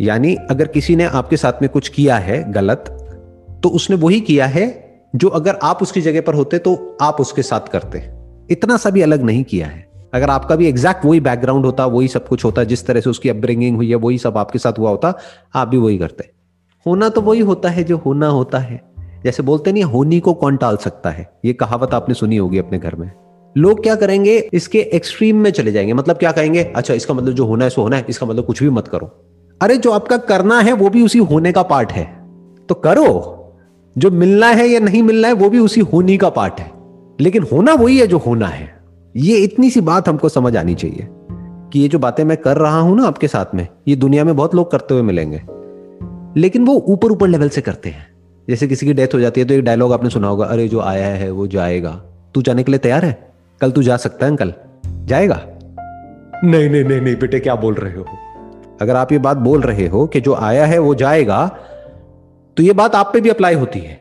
यानी 0.00 0.34
अगर 0.34 0.66
किसी 0.66 0.96
ने 0.96 1.04
आपके 1.04 1.36
साथ 1.36 1.52
में 1.62 1.70
कुछ 1.70 1.88
किया 1.88 2.16
है 2.16 2.52
गलत 2.52 2.98
तो 3.62 3.68
उसने 3.68 3.96
वही 3.96 4.20
किया 4.20 4.46
है 4.46 4.66
जो 5.16 5.28
अगर 5.28 5.58
आप 5.62 5.82
उसकी 5.82 6.00
जगह 6.00 6.20
पर 6.20 6.34
होते 6.34 6.58
तो 6.58 6.96
आप 7.02 7.20
उसके 7.20 7.42
साथ 7.42 7.60
करते। 7.60 7.98
इतना 8.50 8.76
सा 8.76 8.90
भी 8.90 9.02
अलग 9.02 9.22
नहीं 9.22 9.44
किया 9.44 9.66
है। 9.66 9.91
अगर 10.14 10.30
आपका 10.30 10.56
भी 10.56 10.66
एग्जैक्ट 10.66 11.04
वही 11.04 11.20
बैकग्राउंड 11.20 11.66
होता, 11.66 11.86
वही 11.86 12.08
सब 12.08 12.28
कुछ 12.28 12.44
होता, 12.44 12.64
जिस 12.64 12.86
तरह 12.86 13.00
से 13.00 13.10
उसकी 13.10 13.28
अपब्रिंगिंग 13.28 13.76
हुई 13.76 13.88
है, 13.88 13.94
वही 13.94 14.18
सब 14.18 14.38
आपके 14.38 14.58
साथ 14.58 14.78
हुआ 14.78 14.90
होता, 14.90 15.18
आप 15.54 15.68
भी 15.68 15.76
वही 15.76 15.98
करते। 15.98 16.30
होना 16.86 17.08
तो 17.08 17.20
वही 17.20 17.40
होता 17.40 17.68
है 17.68 17.84
जो 17.84 17.96
होना 17.96 18.28
होता 18.28 18.58
है। 18.58 18.92
जैसे 19.24 19.42
बोलते 19.42 19.72
नहीं, 19.72 19.82
होनी 19.82 20.20
को 20.20 20.34
कौन 20.34 20.56
टाल 20.56 20.76
सकता 20.76 21.10
है? 21.10 21.32
ये 21.44 21.52
कहावत 21.52 21.94
आपने 21.94 22.14
सुनी 22.14 22.36
होगी 22.36 22.58
अपने 22.58 22.78
घर 22.78 22.94
में। 22.94 23.12
लोग 23.56 23.82
क्या 23.82 23.94
करेंगे, 23.94 24.48
इसके 24.52 24.78
एक्सट्रीम 24.78 25.36
में 25.36 25.50
चले 25.50 25.72
जाएँगे। 25.72 25.92
मतलब 25.92 26.16
क्या 26.16 26.32
कहेंगे 26.32 26.64
अच्छा 26.64 26.94
इसका 26.94 27.14
मतलब 27.14 27.32
जो 27.32 27.46
होना 27.46 27.64
है, 27.64 27.70
सो 27.70 27.82
होना 27.82 27.96
है, 27.96 28.06
इसका 28.08 28.26
मतलब 28.26 28.44
कुछ 28.44 28.62
भी 28.62 28.70
मत 28.70 28.88
करो। 28.88 29.24
अरे, 29.62 29.76
जो 29.76 29.90
आपका 29.90 30.16
करना 30.16 30.60
है, 30.60 30.72
वो 30.72 30.90
भी 30.90 31.02
उसी 31.02 31.18
होने 31.18 31.52
का 31.52 31.62
पार्ट 31.62 31.92
है। 31.92 32.28
तो 32.68 32.74
करो। 32.74 33.38
जो 33.98 34.10
मिलना 34.10 34.46
है 34.46 34.66
या 34.66 34.80
नहीं 34.80 35.02
मिलना 35.02 35.28
है, 35.28 35.34
वो 35.34 35.50
भी 35.50 35.58
उसी 35.58 35.80
होनी 35.80 36.16
का 36.16 36.28
पार्ट 36.28 36.60
है। 36.60 36.72
लेकिन 37.20 37.46
होना 37.52 37.74
वही 37.74 37.98
है 37.98 38.06
जो 38.06 38.18
होना 38.18 38.46
है। 38.46 38.81
ये 39.16 39.36
इतनी 39.36 39.70
सी 39.70 39.80
बात 39.80 40.08
हमको 40.08 40.28
समझ 40.28 40.56
आनी 40.56 40.74
चाहिए 40.74 41.08
कि 41.72 41.80
ये 41.80 41.88
जो 41.88 41.98
बातें 41.98 42.24
मैं 42.24 42.36
कर 42.36 42.56
रहा 42.56 42.80
हूँ 42.80 42.96
ना 42.96 43.06
आपके 43.06 43.28
साथ 43.28 43.54
में, 43.54 43.68
ये 43.88 43.96
दुनिया 43.96 44.24
में 44.24 44.36
बहुत 44.36 44.54
लोग 44.54 44.70
करते 44.70 44.94
हुए 44.94 45.02
मिलेंगे। 45.02 45.42
लेकिन 46.40 46.66
वो 46.66 46.74
ऊपर 46.74 47.08
ऊपर 47.08 47.28
लेवल 47.28 47.48
से 47.48 47.60
करते 47.60 47.88
हैं। 47.88 48.06
जैसे 48.48 48.68
किसी 48.68 48.86
की 48.86 48.92
डेथ 48.92 49.08
हो 49.14 49.20
जाती 49.20 49.40
है 49.40 49.46
तो 49.46 49.54
एक 49.54 49.64
डायलॉग 49.64 49.92
आपने 49.92 50.10
सुना 50.10 50.28
होगा, 50.28 50.46
अरे, 50.46 50.68
जो 50.68 50.80
आया 50.80 51.06
है, 51.06 51.30
वो 51.30 51.46
जाएगा। 51.46 52.02
तू 52.34 52.42
जाने 52.42 52.62
के 52.62 52.72
लिए 52.72 52.78
तैयार 52.78 53.04
है? 53.04 53.30
कल 53.60 53.70
तू 53.70 53.82
जा 53.82 53.96
सकता 53.96 54.26
है, 54.26 54.32
अंकल। 54.32 54.54
जाएगा? 54.86 55.42
नहीं 56.44 56.70
नहीं 56.70 56.84
नहीं 56.84 57.00
नहीं, 57.00 57.16
बेटे, 57.16 57.40
क्या 57.40 57.54
बोल 57.54 57.74
रहे 57.74 57.94
हो? 57.94 58.06
अगर 58.82 58.96
आप 58.96 59.12
ये 59.12 59.18
बात 59.18 59.36
बोल 59.36 59.60
रहे 59.60 59.88
हो 59.88 60.06
कि 60.06 60.20
जो 60.20 60.34
आया 60.34 60.66
है, 60.66 60.78
वो 60.78 60.94
जाएगा 60.94 61.56
तो 62.56 62.62
ये 62.62 62.72
बात 62.72 62.94
आप 62.94 63.10
पे 63.12 63.20
भी 63.20 63.28
अप्लाई 63.28 63.54
होती 63.54 63.78
है। 63.78 64.00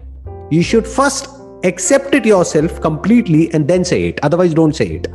You 0.53 0.63
should 0.63 0.83
first 0.83 1.40
accept 1.65 2.15
it 2.15 2.25
yourself 2.45 2.79
completely 2.79 3.43
and 3.55 3.65
then 3.65 3.83
say 3.83 3.97
it 4.07 4.19
otherwise 4.19 4.55
don't 4.55 4.73
say 4.73 4.83
it 4.85 5.07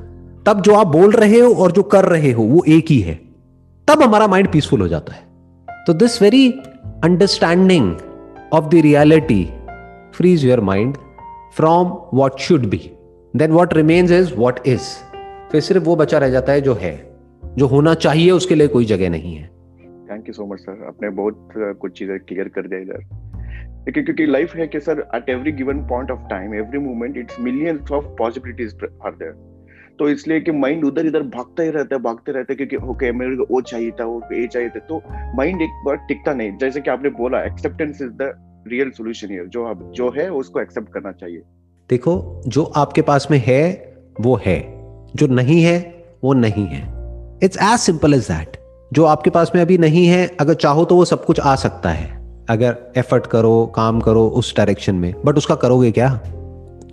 तब 0.47 0.61
जो 0.61 0.75
आप 0.75 0.87
बोल 0.87 1.13
रहे 1.13 1.39
हो 1.41 1.55
और 1.55 1.73
जो 1.73 1.83
कर 1.83 2.05
रहे 2.05 2.31
हो, 2.33 2.43
वो 2.43 2.63
एक 2.69 2.91
ही 2.91 2.99
है। 3.01 3.15
तब 3.89 4.03
हमारा 4.03 4.27
माइंड 4.27 4.51
पीसफुल 4.53 4.81
हो 4.81 4.89
जाता 4.89 5.13
है। 5.13 5.23
तो 5.87 5.93
this 5.93 6.21
very 6.23 6.51
understanding 7.05 7.95
of 8.53 8.65
the 8.65 8.75
reality 8.75 9.45
frees 10.15 10.45
your 10.45 10.61
mind 10.61 10.97
from 11.57 11.93
what 12.15 12.39
should 12.39 12.67
be 12.67 12.81
then 13.37 13.51
what 13.51 13.75
remains 13.75 14.11
is 14.11 14.35
what 14.35 14.61
is 14.67 14.83
फिर 15.53 15.61
सिर्फ़ 15.61 15.85
वो 15.85 15.97
बचा 15.97 16.19
रह 16.19 16.29
जाता 16.29 16.53
है 16.53 16.61
जो 16.61 16.75
है। 16.75 16.95
जो 17.59 17.67
होना 17.67 17.95
चाहिए, 17.95 18.31
उसके 18.31 18.55
लिए 18.55 18.69
कोई 18.69 18.85
जगह 18.85 19.11
नहीं 19.11 19.35
है। 19.35 19.47
Thank 20.11 20.29
you 20.29 20.33
so 20.33 20.47
much 20.47 20.59
sir 20.59 20.85
आपने 20.87 21.11
बहुत 21.11 21.49
कुछ 21.57 21.99
चीज़ें 21.99 22.19
क्लियर 22.19 22.49
कर 22.49 22.67
दिया 22.69 22.81
इधर। 22.81 23.26
क्योंकि 23.93 24.27
लाइफ 24.27 24.57
है 24.57 24.67
कि 24.67 24.81
sir 24.81 25.09
at 25.15 25.29
every 25.29 25.53
given 25.53 25.79
point 25.79 26.11
of 26.11 26.21
time 26.21 26.55
every 26.55 26.79
moment 26.79 27.17
it's 27.17 27.41
millions 27.41 27.91
of 27.93 28.05
possibilities 28.05 28.77
are 29.07 29.13
there 29.13 29.57
तो 29.99 30.09
इसलिए 30.09 30.41
कि 30.41 30.53
माइंड 30.53 30.85
उधर, 30.85 31.07
इधर 31.07 31.23
भागता 31.23 31.63
ही 31.63 31.71
रहता 31.71 31.97
है, 31.97 32.03
भागते 32.03 32.33
रहते 32.33 32.53
हैं, 32.53 32.69
क्योंकि 32.69 32.87
ओके 32.87 33.13
मेरे 33.13 33.37
को 33.37 33.47
वो 33.51 33.61
चाहिए 33.61 33.91
था, 33.91 34.05
वो 34.05 34.23
ये 34.33 34.47
चाहिए 34.47 34.69
था। 34.69 34.79
तो 34.79 35.03
माइंड 35.11 35.63
एक 35.63 35.83
बार 35.87 35.97
टिकता 35.97 36.35
नहीं। 36.35 36.57
जैसे 36.57 36.81
कि 36.81 36.91
आपने 36.91 37.09
बोला 37.09 37.45
acceptance 37.45 38.03
is 38.03 38.11
the 38.11 38.35
real 38.69 38.91
solution 38.91 39.31
here 39.31 39.45
जो 39.45 39.65
आप, 39.65 39.93
जो 39.95 40.11
है, 40.11 40.31
उसको 40.31 40.61
एक्सेप्ट 40.61 40.93
करना 40.93 41.13
चाहिए। 41.13 41.43
देखो, 41.91 42.43
जो 42.47 42.65
आपके 42.65 43.03
पास 43.03 43.29
में 43.31 43.43
है, 43.47 43.95
वो 44.21 44.41
है। 44.47 44.75
जो 45.17 45.27
नहीं 45.27 45.63
है, 45.63 46.05
वो 46.25 46.33
नहीं 46.33 46.67
है। 46.67 46.83
It's 47.43 47.57
as 47.63 47.79
simple 47.79 48.15
as 48.15 48.29
that 48.29 48.57
जो 48.93 49.05
आपके 49.05 49.31
पास 49.31 49.53
में 49.55 49.63
अभी 49.63 49.79
नहीं 49.79 50.07
है, 50.07 50.31
अगर 50.41 50.55
चाहो 50.55 50.85
तो 50.85 50.95
वो 50.95 51.05
सब 51.05 51.25
कुछ 51.25 51.41
आ 51.41 51.55
सकता 51.55 51.91
है। 51.91 52.16
अगर 52.49 52.77
एफर्ट 52.97 53.27
करो, 53.27 53.73
काम 53.77 54.01
करो 54.01 54.27
उस 54.29 54.57
डायरेक्शन 54.57 54.95
में। 54.95 55.15
बट 55.25 55.37
उसका 55.37 55.55
करोगे 55.55 55.91
क्या? 55.91 56.21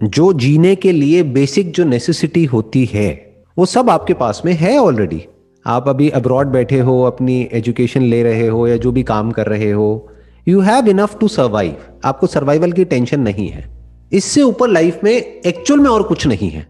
जो 0.04 0.34
जीने 0.34 0.76
के 0.76 0.92
लिए 0.92 1.24
बेसिक 1.24 1.72
जो 1.72 1.84
नेसेसिटी 1.84 2.46
होती 2.46 2.90
है, 2.94 3.34
वो 3.58 3.66
सब 3.66 3.90
आपके 3.90 4.14
पास 4.14 4.42
में 4.46 4.54
है 4.54 4.78
ऑलरेडी 4.78 5.26
आप 5.66 5.90
अभी 5.90 6.10
अब्रॉड 6.10 6.48
बैठे 6.48 6.80
हो, 6.80 7.04
अपनी 7.04 7.50
एजुकेशन 7.52 8.02
ले 8.02 8.24
रहे 8.24 8.48
हो 8.48 8.68
या 8.68 8.78
जो 8.78 8.92
भी 8.92 9.04
काम 9.04 9.32
कर 9.32 9.46
रहे 9.46 9.72
हो 9.72 10.10
you 10.48 10.60
have 10.60 10.88
enough 10.88 11.20
to 11.20 11.28
survive 11.28 11.76
आपको 12.06 12.28
सर्वाइवल 12.28 12.72
की 12.72 12.86
टेंशन 12.86 13.20
नहीं 13.20 13.48
है। 13.50 13.70
इससे 14.14 14.42
ऊपर 14.42 14.70
लाइफ 14.70 15.00
में 15.04 15.12
एक्चुअल 15.46 15.80
में 15.80 15.90
और 15.90 16.04
कुछ 16.04 16.28
नहीं 16.28 16.50
है। 16.50 16.68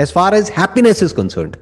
As 0.00 0.12
far 0.12 0.34
as 0.34 0.52
happiness 0.58 1.02
is 1.02 1.14
concern 1.14 1.52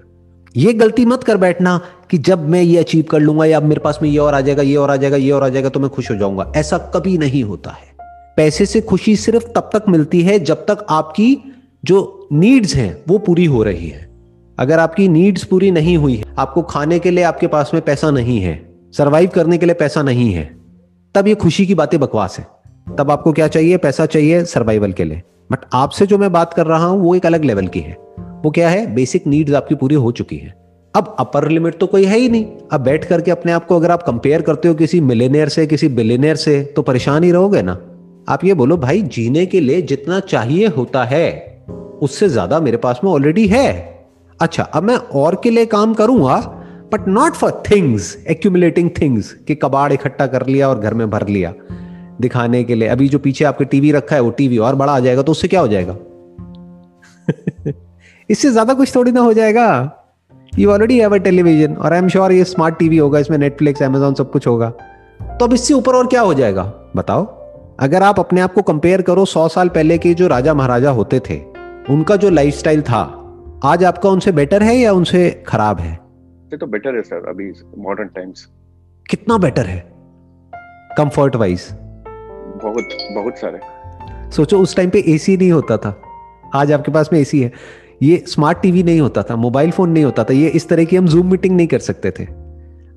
ये 0.57 0.73
गलती 0.73 1.05
मत 1.05 1.25
कर 1.25 1.37
बैठना। 1.37 1.81
कि 2.13 2.19
जब 2.19 2.49
मैं 2.49 2.63
ये 2.63 2.79
अचीव 2.79 3.03
कर 3.03 3.21
लूँगा 3.21 3.45
या 3.45 3.61
मेरे 3.61 3.81
पास 3.81 3.99
में 4.03 4.09
ये 4.11 4.19
और 4.19 4.35
आ 4.35 4.41
जाएगा, 4.41 4.63
ये 4.63 4.77
और 4.77 4.91
आ 4.91 4.97
जाएगा, 4.97 5.17
ये 5.17 5.31
और 5.31 5.43
आ 5.43 5.49
जाएगा 5.49 5.69
तो 5.69 5.81
मैं 5.81 5.91
खुश 5.91 6.11
हो 6.11 6.17
जाऊँगा। 6.17 6.53
ऐसा 6.57 6.79
कभी 6.79 7.19
नहीं 7.19 7.45
होता 7.45 7.71
है। 7.71 8.07
पैसे 8.37 8.67
से 8.67 8.81
खुशी 8.81 9.17
सिर्फ़ 9.17 9.45
तब 9.45 9.71
तक 9.73 9.85
मिलती 9.89 10.23
है 10.23 10.39
जब 10.39 10.57
तक 10.57 10.87
आपकी 10.91 11.37
जो 11.85 12.29
नीड्स 12.33 12.75
हैं, 12.75 13.05
वो 13.09 13.19
पूरी 13.19 13.45
हो 13.45 13.63
रही 13.63 13.89
है। 13.89 14.09
अगर 14.59 14.79
आपकी 14.79 15.09
नीड्स 15.09 15.45
पूरी 15.45 15.71
नहीं 15.71 15.97
हुई 15.97 16.17
है, 16.17 16.25
आपको 16.39 16.63
खाने 16.63 16.99
के 16.99 17.11
लिए 17.11 17.25
आपके 17.25 17.47
पास 17.47 17.71
में 17.75 17.83
पैसा 17.83 18.11
नहीं 18.11 18.41
है 18.41 18.75
सरवाइव 18.97 19.31
करने 19.35 19.59
के 19.59 19.67
लिए 19.67 19.75
पैसा 19.75 20.03
नहीं 20.03 20.33
है, 20.33 20.57
तब 21.15 21.29
ये 21.29 21.35
खुशी 21.35 21.67
की 21.67 21.75
बातें 21.75 22.01
बकवास 22.01 22.39
है। 22.39 22.47
तब 22.99 23.11
आपको 23.11 23.33
क्या 23.33 23.49
चाहिए? 23.49 23.77
पैसा 23.77 24.07
चाहिए 24.07 24.45
सर्वाइवल 24.45 24.93
के 24.93 25.05
लिए। 25.05 25.23
बट 25.53 25.59
आपसे 25.75 26.07
जो 26.07 26.19
मैं 26.19 26.33
बात 26.33 26.55
कर 26.55 26.67
रहा 26.67 26.87
हूँ, 26.87 27.01
वो 27.01 27.15
एक 27.15 27.27
अलग 27.27 27.45
लेवल 27.45 27.67
की 27.67 27.81
है। 27.81 27.97
वो 28.45 28.51
क्या 28.51 28.69
है? 28.69 28.95
बेसिक 28.95 29.27
नीड्स 29.27 29.55
आपकी 29.55 29.75
पूरी 29.75 29.95
हो 29.95 30.13
चुकी 30.13 30.37
है। 30.37 30.62
अब 30.95 31.17
अपर 31.21 31.49
लिमिट 31.49 31.79
तो 31.79 31.87
कोई 31.87 32.05
है 32.05 32.19
ही 32.19 32.29
नहीं। 32.29 32.47
अब 32.73 32.81
बैठ 32.81 33.05
करके 33.05 33.31
अपने 33.31 33.53
आप 33.53 33.67
को 33.67 33.77
अगर 33.77 33.91
आप 33.91 34.03
कंपेयर 34.03 34.43
करते 34.43 34.69
हो 34.69 34.75
किसी 34.75 35.01
मिलेनियर 35.01 35.49
से, 35.49 35.67
किसी 35.67 35.89
बिलेनियर 35.89 36.37
से 36.37 36.63
तो 36.77 36.83
परेशान 36.83 37.25
ही 37.25 37.31
रहोगे 37.33 37.63
ना। 37.63 37.73
आप 38.29 38.45
ये 38.45 38.55
बोलो, 38.55 38.77
भाई, 38.77 39.03
जीने 39.03 39.47
के 39.47 39.61
लिए 39.61 39.83
जितना 39.83 40.21
चाहिए 40.21 40.67
होता 40.67 41.05
है, 41.05 41.31
उससे 42.03 42.29
ज़्यादा 42.29 42.61
मेरे 42.61 42.77
पास 42.77 43.01
में 43.05 43.11
ऑलरेडी 43.11 43.47
है। 43.47 43.71
अच्छा 44.41 44.63
अब 44.63 44.83
मैं 44.83 44.97
और 44.97 45.41
के 45.45 45.51
लिए 45.51 45.67
काम 45.67 45.95
करूँगा 45.95 46.37
but 46.93 47.09
not 47.09 47.33
for 47.33 47.63
things 47.71 48.17
accumulating 48.31 48.91
things 49.01 49.33
कि 49.33 49.55
कबाड़ 49.55 49.93
इकट्ठा 49.93 50.27
कर 50.27 50.47
लिया 50.47 50.69
और 50.69 50.79
घर 50.79 50.95
में 50.95 51.11
भर 51.11 51.27
लिया। 51.29 51.53
दिखाने 52.21 52.65
के 52.65 52.75
लिए, 52.75 52.89
अभी 52.89 53.09
जो 53.09 53.19
पीछे 53.19 53.45
आपके 53.45 53.65
टीवी 53.65 53.93
रखा 53.93 54.17
है, 54.17 54.23
वो 54.23 54.31
टीवी 54.31 54.59
और 54.59 54.75
बड़ा 54.75 54.93
आ 54.93 55.01
जाएगा 55.01 55.23
तो 55.23 55.33
उससे 55.33 55.49
क्या 55.49 55.61
हो 55.61 55.69
जाएगा? 55.69 55.97
इससे 58.31 58.51
ज़्यादा 58.51 58.75
कुछ 58.75 58.95
थोड़ी 58.95 59.13
ना 59.13 59.21
हो 59.21 59.33
जाएगा। 59.33 59.99
You 60.59 60.71
already 60.71 60.99
have 60.99 61.15
a 61.15 61.17
television 61.17 61.77
और 61.77 61.93
आई 61.93 61.99
एम 61.99 62.09
श्योर 62.09 62.33
ये 62.33 62.45
स्मार्ट 62.45 62.79
टीवी 62.79 62.97
होगा 62.97 63.19
इसमें 63.19 63.39
नेटफ्लिक्स 63.39 63.83
अमेजोन 63.83 64.15
सब 64.15 64.31
कुछ 64.31 64.47
होगा। 64.47 64.71
तो 65.23 65.45
अब 65.45 65.53
इससे 65.53 65.75
ऊपर 65.75 65.95
और 65.95 66.07
क्या 66.07 66.21
हो 66.21 66.35
जाएगा? 66.35 66.63
बताओ। 66.97 67.25
अगर 67.81 68.03
आप 68.03 68.19
अपने 68.21 68.41
आप 68.41 68.53
को 68.53 68.63
कंपेयर 68.63 69.03
करो 69.03 69.25
सौ 69.25 69.49
साल 69.49 69.69
पहले 69.69 69.99
के 69.99 70.15
जो 70.15 70.27
राजा 70.29 70.55
महाराजा 70.55 70.91
होते 70.91 71.21
थे 71.21 71.41
उनका 71.91 72.17
जो 72.17 72.31
लाइफस्टाइल 72.31 72.83
था 72.83 73.01
आज 73.65 73.85
आपका 73.85 74.09
उनसे 74.09 74.33
बेटर 74.33 74.63
है 74.63 74.77
या 74.77 74.93
उनसे 74.93 75.45
खराब 75.47 75.81
है? 75.81 75.93
ये 75.93 76.57
तो 76.57 76.67
बेटर 76.67 76.97
है 76.97 77.03
सर 77.03 77.29
अभी 77.29 77.53
मॉडर्न 77.79 78.09
टाइम्स 78.09 78.47
कितना 79.11 79.39
बेटर 79.39 79.67
है? 79.67 79.81
कंफर्ट 80.99 81.37
वाइज 81.37 81.69
बहुत 82.63 82.89
बहुत 83.13 83.39
सारे। 83.39 83.61
सोचो 84.31 84.59
उस 84.59 84.77
टाइम 84.77 84.91
पे 84.91 85.05
एसी 85.07 85.37
नहीं 85.37 85.53
होता 85.53 85.77
था। 85.77 86.01
आज 86.55 86.73
आपके 86.73 86.93
पास 86.93 87.11
में 87.13 87.21
एसी 87.21 87.43
है। 87.43 87.53
ये 88.03 88.23
स्मार्ट 88.29 88.61
टीवी 88.63 88.83
नहीं 88.83 89.01
होता 89.01 89.23
था 89.23 89.37
मोबाइल 89.37 89.71
फ़ोन 89.71 89.91
नहीं 89.91 90.05
होता 90.05 90.25
था, 90.25 90.33
ये 90.33 90.49
इस 90.51 90.69
तरह 90.69 90.85
की 90.85 90.97
हम 90.97 91.07
जूम 91.07 91.31
मीटिंग 91.31 91.57
नहीं 91.57 91.67
कर 91.67 91.79
सकते 91.81 92.11
थे। 92.11 92.25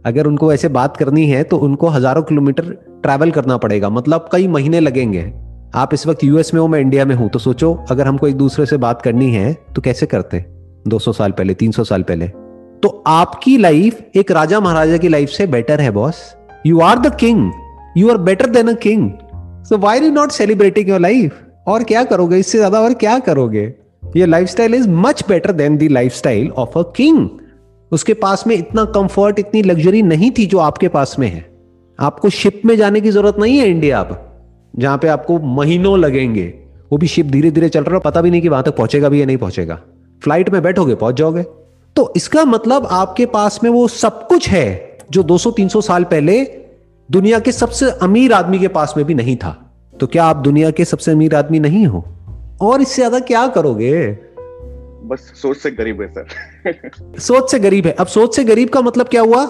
अगर 0.05 0.27
उनको 0.27 0.51
ऐसे 0.53 0.67
बात 0.69 0.97
करनी 0.97 1.25
है 1.27 1.43
तो 1.43 1.57
उनको 1.59 1.87
हज़ारों 1.89 2.23
किलोमीटर 2.23 2.71
ट्रैवल 3.03 3.31
करना 3.31 3.57
पड़ेगा 3.57 3.89
मतलब 3.91 4.29
कई 4.31 4.47
महीने 4.49 4.79
लगेंगे। 4.79 5.31
आप 5.75 5.93
इस 5.93 6.05
वक्त 6.07 6.23
यूएस 6.23 6.53
में 6.53 6.61
हो, 6.61 6.67
मैं 6.67 6.79
इंडिया 6.79 7.05
में 7.05 7.15
हूँ 7.15 7.29
तो 7.29 7.39
सोचो, 7.39 7.73
अगर 7.91 8.07
हमको 8.07 8.27
एक 8.27 8.35
दूसरे 8.37 8.65
से 8.65 8.77
बात 8.79 9.01
करनी 9.01 9.29
है 9.31 9.53
तो 9.75 9.81
कैसे 9.81 10.05
करते? 10.05 10.43
200 10.87 11.13
साल 11.13 11.31
पहले 11.31 11.53
300 11.55 11.83
साल 11.83 12.03
पहले। 12.03 12.27
तो 12.83 13.03
आपकी 13.07 13.57
लाइफ 13.57 14.17
एक 14.17 14.31
राजा 14.31 14.59
महाराजा 14.59 14.97
की 14.97 15.07
लाइफ 15.09 15.29
से 15.29 15.47
बेटर 15.47 15.81
है 15.81 15.91
boss 15.91 16.21
you 16.65 16.79
are 16.81 16.99
the 16.99 17.15
king 17.15 17.51
you 17.97 18.09
are 18.09 18.17
better 18.19 18.49
than 18.49 18.67
a 18.67 18.73
king 18.81 19.09
so 19.65 19.77
why 19.77 19.99
you 19.99 20.11
not 20.11 20.31
celebrating 20.31 20.89
your 20.89 20.99
life 20.99 21.41
और 21.67 21.83
क्या 21.83 22.03
करोगे? 22.05 22.37
इससे 22.37 22.57
ज़्यादा 22.57 22.79
और 22.79 22.93
क्या 22.95 23.17
करोगे? 23.19 23.73
ये 24.15 24.25
lifestyle 24.25 24.75
is 24.75 24.87
much 24.89 25.23
better 25.27 25.51
than 25.51 25.77
the 25.77 25.87
lifestyle 25.87 26.49
of 26.49 26.77
a 26.79 26.81
king 26.95 27.27
उसके 27.91 28.13
पास 28.13 28.43
में 28.47 28.55
इतना 28.55 28.83
कंफर्ट 28.85 29.39
इतनी 29.39 29.61
लग्जरी 29.61 30.01
नहीं 30.01 30.31
थी 30.31 30.45
जो 30.45 30.57
आपके 30.57 30.87
पास 30.87 31.15
में 31.19 31.27
है। 31.27 31.45
आपको 31.99 32.29
शिप 32.29 32.61
में 32.65 32.75
जाने 32.77 33.01
की 33.01 33.11
ज़रूरत 33.11 33.35
नहीं 33.39 33.57
है 33.57 33.67
इंडिया 33.69 33.99
अब, 33.99 34.21
जहाँ 34.73 34.97
पे 34.97 35.07
आपको 35.07 35.39
महीनों 35.39 35.97
लगेंगे। 35.99 36.45
वो 36.91 36.97
भी 36.97 37.07
शिप 37.07 37.25
धीरे 37.25 37.51
धीरे 37.51 37.69
चल 37.69 37.83
रहा 37.83 37.95
है 37.95 38.01
पता 38.01 38.21
भी 38.21 38.31
नहीं 38.31 38.41
कि 38.41 38.49
वहाँ 38.49 38.63
तक 38.63 38.75
पहुंचेगा 38.77 39.09
भी 39.09 39.21
या 39.21 39.25
नहीं 39.25 39.37
पहुंचेगा। 39.37 39.79
फ़्लाइट 40.21 40.49
में 40.49 40.61
बैठोगे, 40.63 40.95
पहुँच 40.95 41.15
जाओगे। 41.15 41.43
तो 41.95 42.13
इसका 42.15 42.45
मतलब 42.45 42.85
आपके 42.85 43.25
पास 43.25 43.59
में 43.63 43.71
वो 43.71 43.87
सब 43.87 44.27
कुछ 44.27 44.49
है 44.49 44.97
जो 45.11 45.23
200-300 45.23 45.81
साल 45.81 46.03
पहले 46.03 46.43
दुनिया 47.09 47.39
के 47.39 47.51
सबसे 47.51 47.91
अमीर 48.01 48.33
आदमी 48.33 48.59
के 48.59 48.67
पास 48.67 48.93
में 48.97 49.05
भी 49.05 49.13
नहीं 49.13 49.35
था। 49.35 49.57
तो 49.93 50.07
क्या 50.07 50.25
आप 50.25 50.37
दुनिया 50.37 50.71
के 50.71 50.85
सबसे 50.85 51.11
अमीर 51.11 51.35
आदमी 51.35 51.59
नहीं 51.59 51.85
हो? 51.85 52.05
और 52.61 52.81
इससे 52.81 52.95
ज़्यादा 52.95 53.19
क्या 53.19 53.47
करोगे? 53.47 54.11
बस 55.03 55.31
सोच 55.41 55.57
से 55.57 55.71
गरीब 55.71 56.01
है 56.01 56.07
सर। 56.07 57.19
सोच 57.19 57.51
से 57.51 57.59
गरीब 57.59 57.85
है। 57.85 57.91
अब 57.91 58.07
सोच 58.07 58.35
से 58.35 58.43
गरीब 58.43 58.69
का 58.69 58.81
मतलब 58.81 59.07
क्या 59.07 59.21
हुआ? 59.21 59.45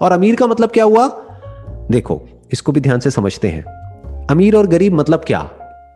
और 0.00 0.12
अमीर 0.12 0.36
का 0.36 0.46
मतलब 0.46 0.70
क्या 0.70 0.84
हुआ? 0.84 1.06
देखो 1.90 2.20
इसको 2.52 2.72
भी 2.72 2.80
ध्यान 2.80 3.00
से 3.00 3.10
समझते 3.10 3.48
हैं। 3.48 3.64
अमीर 4.30 4.56
और 4.56 4.66
गरीब 4.66 4.94
मतलब 4.94 5.24
क्या? 5.26 5.40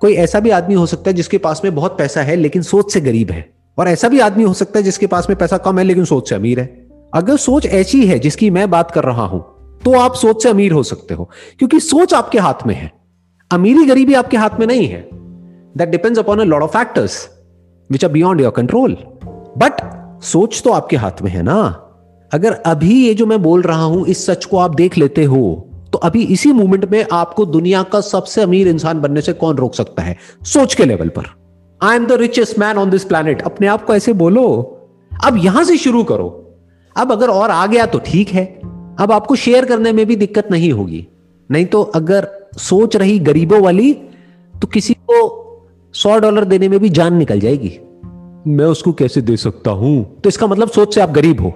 कोई 0.00 0.14
ऐसा 0.14 0.40
भी 0.40 0.50
आदमी 0.50 0.74
हो 0.74 0.86
सकता 0.86 1.10
है 1.10 1.14
जिसके 1.16 1.38
पास 1.38 1.60
में 1.64 1.74
बहुत 1.74 1.96
पैसा 1.98 2.22
है 2.22 2.36
लेकिन 2.36 2.62
सोच 2.62 2.92
से 2.92 3.00
गरीब 3.00 3.30
है। 3.30 3.48
और 3.78 3.88
ऐसा 3.88 4.08
भी 4.08 4.20
आदमी 4.20 4.44
हो 4.44 4.52
सकता 4.54 4.78
है 4.78 4.82
जिसके 4.82 5.06
पास 5.06 5.28
में 5.30 5.38
पैसा 5.38 5.56
कम 5.58 5.78
है 5.78 5.84
लेकिन 5.84 6.04
सोच 6.04 6.28
से 6.28 6.34
अमीर 6.34 6.60
है। 6.60 6.66
अगर 7.14 7.36
सोच 7.36 7.66
ऐसी 7.66 8.06
है 8.06 8.18
जिसकी 8.18 8.50
मैं 8.50 8.70
बात 8.70 8.90
कर 8.90 9.04
रहा 9.04 9.24
हूँ 9.24 9.40
तो 9.84 9.98
आप 9.98 10.14
सोच 10.14 10.42
से 10.42 10.48
अमीर 10.48 10.72
हो 10.72 10.82
सकते 10.82 11.14
हो। 11.14 11.28
क्योंकि 11.58 11.80
सोच 11.80 12.14
आपके 12.14 12.38
हाथ 12.38 12.66
में 12.66 12.74
है। 12.74 12.90
अमीरी 13.50 13.84
गरीबी 13.84 14.14
आपके 14.14 14.36
हाथ 14.36 14.58
में 14.60 14.66
नहीं 14.66 14.86
है। 14.88 15.00
That 15.76 15.88
depends 15.88 16.18
upon 16.18 16.40
a 16.40 16.44
lot 16.44 16.62
of 16.62 16.70
factors 16.70 17.28
which 17.90 18.04
are 18.04 18.10
beyond 18.10 18.40
your 18.40 18.50
control 18.50 18.96
but 19.58 19.80
सोच 20.22 20.60
तो 20.62 20.72
आपके 20.72 20.96
हाथ 20.96 21.22
में 21.22 21.30
है 21.30 21.42
ना? 21.42 21.60
अगर 22.32 22.52
अभी 22.52 22.94
ये 23.06 23.14
जो 23.14 23.26
मैं 23.26 23.42
बोल 23.42 23.62
रहा 23.62 23.82
हूँ, 23.82 24.06
इस 24.06 24.26
सच 24.26 24.44
को 24.44 24.56
आप 24.56 24.74
देख 24.74 24.98
लेते 24.98 25.24
हो 25.24 25.64
तो 25.92 25.98
अभी 25.98 26.22
इसी 26.22 26.52
मोमेंट 26.52 26.84
में 26.84 27.04
आपको 27.12 27.44
दुनिया 27.46 27.82
का 27.82 28.00
सबसे 28.00 28.42
अमीर 28.42 28.68
इंसान 28.68 29.00
बनने 29.00 29.20
से 29.20 29.32
कौन 29.32 29.56
रोक 29.56 29.74
सकता 29.74 30.02
है? 30.02 30.16
सोच 30.44 30.74
के 30.74 30.84
लेवल 30.84 31.08
पर। 31.08 31.26
I 31.80 31.96
am 31.96 32.06
the 32.06 32.12
richest 32.12 32.58
man 32.58 32.78
on 32.78 32.90
this 32.90 33.04
planet 33.04 33.42
अपने 33.42 33.66
आप 33.66 33.84
को 33.84 33.94
ऐसे 33.94 34.12
बोलो। 34.12 34.44
अब 35.24 35.36
यहाँ 35.36 35.64
से 35.64 35.76
शुरू 35.76 36.02
करो। 36.04 36.28
अब 36.96 37.12
अगर 37.12 37.28
और 37.28 37.50
आ 37.50 37.66
गया 37.66 37.86
तो 37.86 37.98
ठीक 37.98 38.28
है। 38.28 38.44
अब 39.00 39.12
आपको 39.12 39.34
शेयर 39.36 39.64
करने 39.64 39.92
में 39.92 40.04
भी 40.06 40.16
दिक्कत 40.16 40.50
नहीं 40.50 40.72
होगी। 40.72 41.06
नहीं 41.50 41.66
तो 41.66 41.82
अगर 41.82 42.28
सोच 42.58 42.96
रही 42.96 43.18
गरीबों 43.20 43.60
वाली 43.60 43.92
तो 44.54 44.66
किसी 44.66 44.96
सौ 46.02 46.18
डॉलर 46.18 46.44
देने 46.44 46.68
में 46.68 46.78
भी 46.80 46.88
जान 46.88 47.14
निकल 47.14 47.40
जाएगी। 47.40 47.78
मैं 48.46 48.64
उसको 48.64 48.92
कैसे 48.92 49.20
दे 49.20 49.36
सकता 49.36 49.70
हूँ? 49.70 50.20
तो 50.20 50.28
इसका 50.28 50.46
मतलब 50.46 50.68
सोच 50.68 50.94
से 50.94 51.00
आप 51.00 51.10
गरीब 51.10 51.40
हो। 51.40 51.52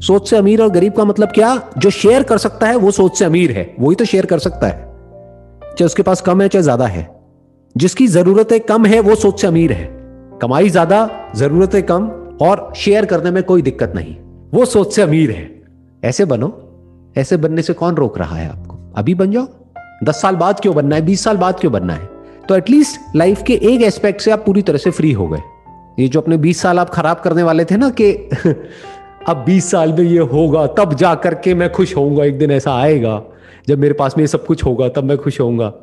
सोच 0.00 0.28
से 0.30 0.36
अमीर 0.36 0.62
और 0.62 0.68
गरीब 0.68 0.92
का 0.92 1.04
मतलब 1.04 1.28
क्या? 1.28 1.70
जो 1.78 1.90
शेयर 1.90 2.22
कर 2.22 2.38
सकता 2.38 2.66
है 2.66 2.76
वो 2.76 2.90
सोच 2.90 3.18
से 3.18 3.24
अमीर 3.24 3.52
है। 3.52 3.74
वही 3.80 3.94
तो 3.96 4.04
शेयर 4.04 4.26
कर 4.26 4.38
सकता 4.38 4.66
है। 4.66 4.74
चाहे 5.62 5.84
उसके 5.84 6.02
पास 6.02 6.20
कम 6.20 6.42
है 6.42 6.48
चाहे 6.48 6.62
ज़्यादा 6.62 6.86
है। 6.86 7.08
जिसकी 7.76 8.06
जरूरतें 8.06 8.60
कम 8.60 8.86
है 8.86 9.00
वो 9.00 9.14
सोच 9.14 9.40
से 9.40 9.46
अमीर 9.46 9.72
है। 9.72 9.88
कमाई 10.42 10.68
ज़्यादा 10.68 11.08
जरूरतें 11.36 11.82
कम 11.82 12.08
और 12.42 12.72
शेयर 12.76 13.04
करने 13.04 13.30
में 13.30 13.42
कोई 13.42 13.62
दिक्कत 13.62 13.92
नहीं। 13.96 14.16
वो 14.54 14.64
सोच 14.64 14.94
से 14.94 15.02
अमीर 15.02 15.30
है। 15.30 15.62
ऐसे 16.04 16.24
बनो। 16.24 16.52
ऐसे 17.16 17.36
बनने 17.36 17.62
से 17.62 17.72
कौन 17.72 17.94
रोक 17.94 18.18
रहा 18.18 18.36
है 18.36 18.48
आपको? 18.48 18.92
अभी 18.96 19.14
बन 19.14 19.30
जाओ। 19.30 19.46
दस 20.04 20.20
साल 20.22 20.36
बाद 20.36 20.60
क्यों 20.60 20.74
बनना 20.74 20.96
है? 20.96 21.02
बीस 21.02 21.24
साल 21.24 21.36
बाद 21.36 21.60
क्यों 21.60 21.72
बनना 21.72 21.92
है? 21.92 22.15
तो 22.48 22.56
एटलीस्ट 22.56 23.00
लाइफ 23.16 23.42
के 23.42 23.54
एक 23.54 23.82
एस्पेक्ट 23.82 24.20
से 24.20 24.30
आप 24.30 24.42
पूरी 24.46 24.62
तरह 24.62 24.78
से 24.78 24.90
फ्री 24.90 25.12
हो 25.12 25.28
गए। 25.28 25.38
ये 25.98 26.08
जो 26.08 26.20
अपने 26.20 26.36
20 26.36 26.62
साल 26.62 26.78
आप 26.78 26.90
खराब 26.90 27.20
करने 27.20 27.42
वाले 27.42 27.64
थे 27.64 27.76
ना 27.76 27.90
कि 27.90 28.12
अब 29.28 29.44
20 29.46 29.70
साल 29.70 29.92
में 29.92 30.02
ये 30.02 30.18
होगा, 30.18 30.66
तब 30.66 30.94
जा 30.94 31.14
करके 31.14 31.54
मैं 31.54 31.72
खुश 31.72 31.96
होऊँगा, 31.96 32.24
एक 32.24 32.38
दिन 32.38 32.50
ऐसा 32.50 32.74
आएगा, 32.74 33.22
जब 33.68 33.78
मेरे 33.78 33.94
पास 33.94 34.14
में 34.18 34.22
ये 34.22 34.28
सब 34.28 34.46
कुछ 34.46 34.64
होगा, 34.64 34.88
तब 34.88 35.04
मैं 35.04 35.18
खुश 35.18 35.40
होऊँगा। 35.40 35.74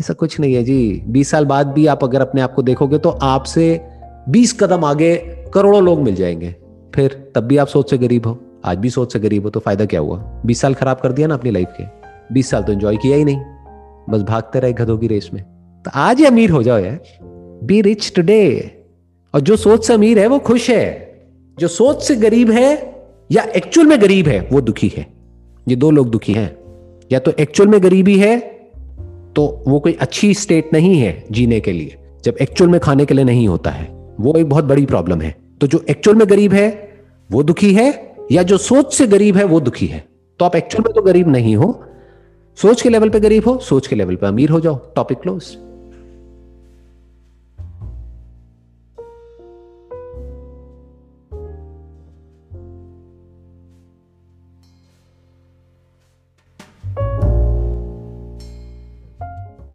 ऐसा 0.00 0.14
कुछ 0.14 0.40
नहीं 0.40 0.54
है 0.54 0.64
जी। 0.64 1.02
20 1.06 1.30
साल 1.30 1.44
बाद 1.44 1.66
भी 1.66 1.86
आप 1.86 2.04
अगर 2.04 2.20
अपने 2.20 2.40
आप 2.40 2.54
को 2.54 2.62
देखोगे 2.62 2.98
तो 2.98 3.10
आपसे 3.10 3.86
20 4.28 4.60
कदम 4.60 4.84
आगे 4.84 5.16
करोड़ों 5.54 5.82
लोग 5.82 6.00
मिल 6.00 6.14
जाएँगे। 6.14 6.56
फिर 6.94 7.32
तब 7.34 7.40
भी 7.40 7.56
आप 7.56 7.66
सोच 7.66 7.90
से 7.90 7.98
गरीब 7.98 8.26
हो। 8.26 8.38
आज 8.64 8.78
भी 8.78 8.90
सोच 8.90 9.12
से 9.12 9.20
गरीब 9.20 9.42
हो 9.42 9.50
तो 9.50 9.60
फ़ायदा 9.60 9.84
क्या 9.84 10.00
हुआ? 10.00 10.18
बीस 10.46 10.60
साल 10.60 10.74
खराब 10.74 10.96
कर 10.96 11.12
दिया 11.12 11.28
ना 11.28 11.34
अपनी 11.34 11.50
लाइफ 11.50 11.68
के। 11.80 11.84
बीस 12.34 12.50
साल 12.50 12.62
तो 12.62 12.72
एंजॉय 12.72 12.96
किया 12.96 13.16
ही 13.16 13.24
नहीं। 13.24 13.40
बस 14.10 14.22
भागते 14.22 14.60
रहे 14.60 14.72
गधों 14.72 14.98
की 14.98 15.06
रेस 15.06 15.30
में। 15.34 15.49
तो 15.84 15.90
आज 15.94 16.18
ही 16.18 16.24
अमीर 16.24 16.50
हो 16.50 16.62
जाओ 16.62 16.78
यार। 16.78 17.00
बी 17.64 17.80
रिच 17.80 18.12
टुडे 18.16 18.70
और 19.34 19.40
जो 19.40 19.56
सोच 19.56 19.86
से 19.86 19.92
अमीर 19.92 20.18
है, 20.18 20.26
वो 20.26 20.38
खुश 20.38 20.70
है। 20.70 21.10
जो 21.58 21.68
सोच 21.68 22.02
से 22.02 22.16
गरीब 22.16 22.50
है, 22.50 22.94
या 23.32 23.42
एक्चुअल 23.42 23.86
में 23.86 24.00
गरीब 24.00 24.28
है, 24.28 24.48
वो 24.52 24.60
दुखी 24.60 24.92
है। 24.96 25.06
ये 25.68 25.76
दो 25.76 25.90
लोग 25.90 26.10
दुखी 26.10 26.32
हैं। 26.32 26.56
या 27.12 27.18
तो 27.18 27.32
एक्चुअल 27.40 27.68
में 27.68 27.82
गरीबी 27.82 28.18
है 28.18 28.38
तो 29.36 29.64
वो 29.68 29.80
कोई 29.80 29.92
अच्छी 29.92 30.34
स्टेट 30.34 30.72
नहीं 30.72 31.00
है 31.00 31.24
जीने 31.30 31.60
के 31.60 31.72
लिए। 31.72 31.96
जब 32.24 32.36
एक्चुअल 32.42 32.70
में 32.70 32.80
खाने 32.80 33.04
के 33.04 33.14
लिए 33.14 33.24
नहीं 33.24 33.48
होता 33.48 33.70
है, 33.70 34.14
वो 34.20 34.38
एक 34.38 34.48
बहुत 34.48 34.64
बड़ी 34.64 34.86
प्रॉब्लम 34.86 35.20
है। 35.20 35.34
तो 35.60 35.66
जो 35.66 35.84
एक्चुअल 35.90 36.16
में 36.16 36.30
गरीब 36.30 36.52
है, 36.52 36.90
वो 37.30 37.42
दुखी 37.42 37.74
है, 37.74 38.14
या 38.32 38.42
जो 38.42 38.58
सोच 38.58 38.94
से 38.94 39.06
गरीब 39.06 39.36
है, 39.36 39.44
वो 39.44 39.60
दुखी 39.60 39.86
है। 39.86 40.04
तो 40.38 40.44
आप 40.44 40.56
एक्चुअल 40.56 40.84
में 40.84 40.94
तो 40.94 41.02
गरीब 41.02 41.28
नहीं 41.28 41.56
हो। 41.56 41.84
सोच 42.56 42.82
के 42.82 42.88
लेवल 42.88 43.08
पे 43.08 43.20
गरीब 43.20 43.48
हो, 43.48 43.58
सोच 43.58 43.86
के 43.86 43.96
लेवल 43.96 44.16
पे 44.16 44.26
अमीर 44.26 44.50
हो 44.50 44.60
जाओ। 44.60 44.74
Topic 44.74 45.18
close 45.18 45.56